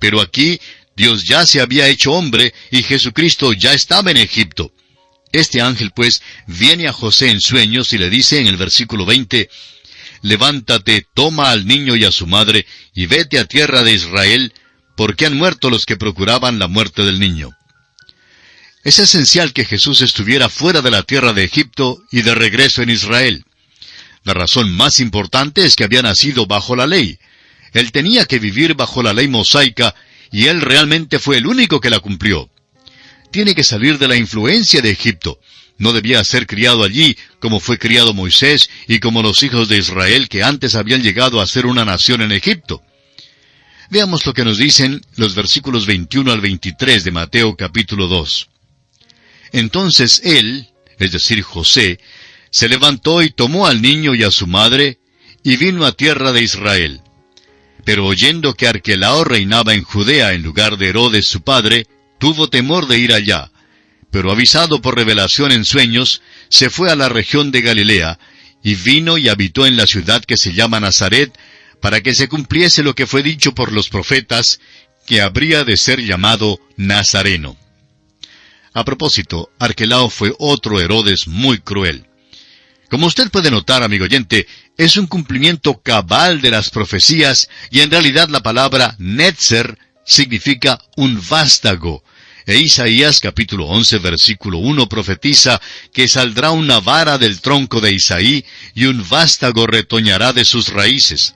Pero 0.00 0.20
aquí 0.20 0.58
Dios 0.96 1.24
ya 1.24 1.46
se 1.46 1.60
había 1.60 1.88
hecho 1.88 2.12
hombre 2.12 2.54
y 2.70 2.82
Jesucristo 2.82 3.52
ya 3.52 3.72
estaba 3.72 4.10
en 4.10 4.18
Egipto. 4.18 4.72
Este 5.32 5.60
ángel 5.60 5.90
pues 5.90 6.22
viene 6.46 6.86
a 6.86 6.92
José 6.92 7.30
en 7.30 7.40
sueños 7.40 7.92
y 7.92 7.98
le 7.98 8.08
dice 8.08 8.38
en 8.38 8.46
el 8.46 8.56
versículo 8.56 9.04
20, 9.04 9.50
Levántate, 10.22 11.06
toma 11.12 11.50
al 11.50 11.66
niño 11.66 11.96
y 11.96 12.04
a 12.04 12.12
su 12.12 12.26
madre, 12.26 12.66
y 12.94 13.06
vete 13.06 13.38
a 13.38 13.44
tierra 13.44 13.82
de 13.82 13.92
Israel, 13.92 14.54
porque 14.96 15.26
han 15.26 15.36
muerto 15.36 15.70
los 15.70 15.84
que 15.84 15.96
procuraban 15.96 16.58
la 16.58 16.68
muerte 16.68 17.02
del 17.02 17.18
niño. 17.18 17.50
Es 18.84 18.98
esencial 18.98 19.52
que 19.52 19.64
Jesús 19.64 20.02
estuviera 20.02 20.48
fuera 20.48 20.82
de 20.82 20.90
la 20.90 21.02
tierra 21.02 21.32
de 21.32 21.44
Egipto 21.44 22.02
y 22.12 22.22
de 22.22 22.34
regreso 22.34 22.82
en 22.82 22.90
Israel. 22.90 23.44
La 24.22 24.34
razón 24.34 24.72
más 24.72 25.00
importante 25.00 25.66
es 25.66 25.74
que 25.74 25.84
había 25.84 26.02
nacido 26.02 26.46
bajo 26.46 26.76
la 26.76 26.86
ley. 26.86 27.18
Él 27.72 27.92
tenía 27.92 28.24
que 28.24 28.38
vivir 28.38 28.74
bajo 28.74 29.02
la 29.02 29.12
ley 29.12 29.26
mosaica 29.28 29.94
y 30.34 30.48
él 30.48 30.62
realmente 30.62 31.20
fue 31.20 31.36
el 31.36 31.46
único 31.46 31.80
que 31.80 31.90
la 31.90 32.00
cumplió. 32.00 32.50
Tiene 33.30 33.54
que 33.54 33.62
salir 33.62 33.98
de 33.98 34.08
la 34.08 34.16
influencia 34.16 34.82
de 34.82 34.90
Egipto. 34.90 35.38
No 35.78 35.92
debía 35.92 36.24
ser 36.24 36.48
criado 36.48 36.82
allí 36.82 37.16
como 37.38 37.60
fue 37.60 37.78
criado 37.78 38.12
Moisés 38.14 38.68
y 38.88 38.98
como 38.98 39.22
los 39.22 39.44
hijos 39.44 39.68
de 39.68 39.78
Israel 39.78 40.28
que 40.28 40.42
antes 40.42 40.74
habían 40.74 41.04
llegado 41.04 41.40
a 41.40 41.46
ser 41.46 41.66
una 41.66 41.84
nación 41.84 42.20
en 42.20 42.32
Egipto. 42.32 42.82
Veamos 43.90 44.26
lo 44.26 44.34
que 44.34 44.44
nos 44.44 44.58
dicen 44.58 45.06
los 45.14 45.36
versículos 45.36 45.86
21 45.86 46.32
al 46.32 46.40
23 46.40 47.04
de 47.04 47.12
Mateo 47.12 47.54
capítulo 47.54 48.08
2. 48.08 48.48
Entonces 49.52 50.20
él, 50.24 50.68
es 50.98 51.12
decir, 51.12 51.42
José, 51.42 52.00
se 52.50 52.68
levantó 52.68 53.22
y 53.22 53.30
tomó 53.30 53.68
al 53.68 53.80
niño 53.80 54.16
y 54.16 54.24
a 54.24 54.32
su 54.32 54.48
madre, 54.48 54.98
y 55.44 55.56
vino 55.58 55.86
a 55.86 55.92
tierra 55.92 56.32
de 56.32 56.42
Israel. 56.42 57.03
Pero 57.84 58.06
oyendo 58.06 58.54
que 58.54 58.66
Arquelao 58.66 59.24
reinaba 59.24 59.74
en 59.74 59.82
Judea 59.82 60.32
en 60.32 60.42
lugar 60.42 60.78
de 60.78 60.88
Herodes 60.88 61.26
su 61.26 61.42
padre, 61.42 61.86
tuvo 62.18 62.48
temor 62.48 62.86
de 62.86 62.98
ir 62.98 63.12
allá. 63.12 63.50
Pero 64.10 64.30
avisado 64.30 64.80
por 64.80 64.96
revelación 64.96 65.52
en 65.52 65.64
sueños, 65.64 66.22
se 66.48 66.70
fue 66.70 66.90
a 66.90 66.96
la 66.96 67.08
región 67.08 67.50
de 67.50 67.60
Galilea, 67.60 68.18
y 68.62 68.76
vino 68.76 69.18
y 69.18 69.28
habitó 69.28 69.66
en 69.66 69.76
la 69.76 69.86
ciudad 69.86 70.24
que 70.24 70.36
se 70.36 70.54
llama 70.54 70.80
Nazaret, 70.80 71.36
para 71.80 72.00
que 72.00 72.14
se 72.14 72.28
cumpliese 72.28 72.82
lo 72.82 72.94
que 72.94 73.06
fue 73.06 73.22
dicho 73.22 73.54
por 73.54 73.72
los 73.72 73.90
profetas, 73.90 74.60
que 75.06 75.20
habría 75.20 75.64
de 75.64 75.76
ser 75.76 76.00
llamado 76.00 76.58
Nazareno. 76.76 77.58
A 78.72 78.84
propósito, 78.84 79.50
Arquelao 79.58 80.08
fue 80.08 80.32
otro 80.38 80.80
Herodes 80.80 81.28
muy 81.28 81.58
cruel. 81.58 82.06
Como 82.90 83.06
usted 83.06 83.30
puede 83.30 83.50
notar, 83.50 83.82
amigo 83.82 84.04
oyente, 84.04 84.46
es 84.76 84.96
un 84.96 85.06
cumplimiento 85.06 85.80
cabal 85.80 86.40
de 86.40 86.50
las 86.50 86.70
profecías 86.70 87.48
y 87.70 87.80
en 87.80 87.90
realidad 87.90 88.28
la 88.28 88.42
palabra 88.42 88.94
Netzer 88.98 89.78
significa 90.04 90.78
un 90.96 91.20
vástago. 91.28 92.04
E 92.46 92.58
Isaías 92.58 93.20
capítulo 93.20 93.64
11 93.66 93.98
versículo 94.00 94.58
1 94.58 94.86
profetiza 94.86 95.60
que 95.94 96.08
saldrá 96.08 96.50
una 96.50 96.78
vara 96.80 97.16
del 97.16 97.40
tronco 97.40 97.80
de 97.80 97.92
Isaí 97.92 98.44
y 98.74 98.84
un 98.84 99.08
vástago 99.08 99.66
retoñará 99.66 100.34
de 100.34 100.44
sus 100.44 100.68
raíces. 100.68 101.34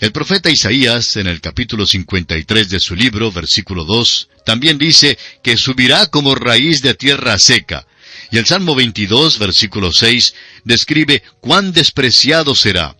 El 0.00 0.12
profeta 0.12 0.50
Isaías, 0.50 1.16
en 1.16 1.28
el 1.28 1.40
capítulo 1.40 1.86
53 1.86 2.68
de 2.68 2.80
su 2.80 2.96
libro, 2.96 3.30
versículo 3.30 3.84
2, 3.84 4.28
también 4.44 4.76
dice 4.76 5.16
que 5.44 5.56
subirá 5.56 6.08
como 6.08 6.34
raíz 6.34 6.82
de 6.82 6.94
tierra 6.94 7.38
seca, 7.38 7.86
y 8.32 8.38
el 8.38 8.46
Salmo 8.46 8.74
22, 8.74 9.38
versículo 9.38 9.92
6, 9.92 10.34
describe 10.64 11.22
cuán 11.40 11.72
despreciado 11.72 12.54
será. 12.54 12.96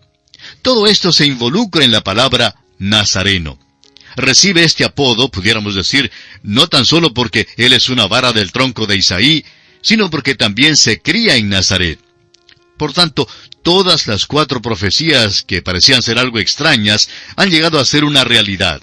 Todo 0.61 0.87
esto 0.87 1.11
se 1.11 1.25
involucra 1.25 1.85
en 1.87 1.90
la 1.90 2.05
palabra 2.05 2.55
Nazareno. 2.79 3.59
Recibe 4.14 4.62
este 4.62 4.85
apodo, 4.85 5.31
pudiéramos 5.31 5.75
decir, 5.75 6.12
no 6.42 6.68
tan 6.68 6.85
solo 6.85 7.14
porque 7.14 7.49
él 7.57 7.73
es 7.73 7.88
una 7.88 8.07
vara 8.07 8.35
del 8.35 8.53
tronco 8.53 8.87
de 8.87 8.97
Isaí, 8.97 9.42
sino 9.81 10.11
porque 10.11 10.35
también 10.35 10.77
se 10.77 11.01
cría 11.01 11.37
en 11.37 11.49
Nazaret. 11.49 11.99
Por 12.77 12.92
tanto, 12.92 13.27
todas 13.62 14.07
las 14.07 14.27
cuatro 14.27 14.61
profecías 14.61 15.42
que 15.42 15.62
parecían 15.62 16.03
ser 16.03 16.18
algo 16.18 16.40
extrañas 16.40 17.09
han 17.37 17.49
llegado 17.49 17.81
a 17.81 17.87
ser 17.87 18.05
una 18.05 18.25
realidad. 18.25 18.83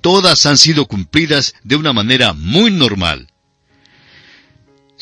Todas 0.00 0.46
han 0.46 0.56
sido 0.56 0.86
cumplidas 0.86 1.52
de 1.62 1.76
una 1.76 1.92
manera 1.92 2.32
muy 2.32 2.70
normal. 2.70 3.29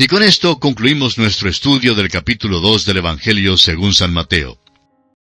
Y 0.01 0.07
con 0.07 0.23
esto 0.23 0.61
concluimos 0.61 1.19
nuestro 1.19 1.51
estudio 1.51 1.97
del 1.97 2.09
capítulo 2.09 2.61
2 2.61 2.85
del 2.85 2.99
Evangelio 2.99 3.57
según 3.57 3.93
San 3.93 4.13
Mateo. 4.13 4.57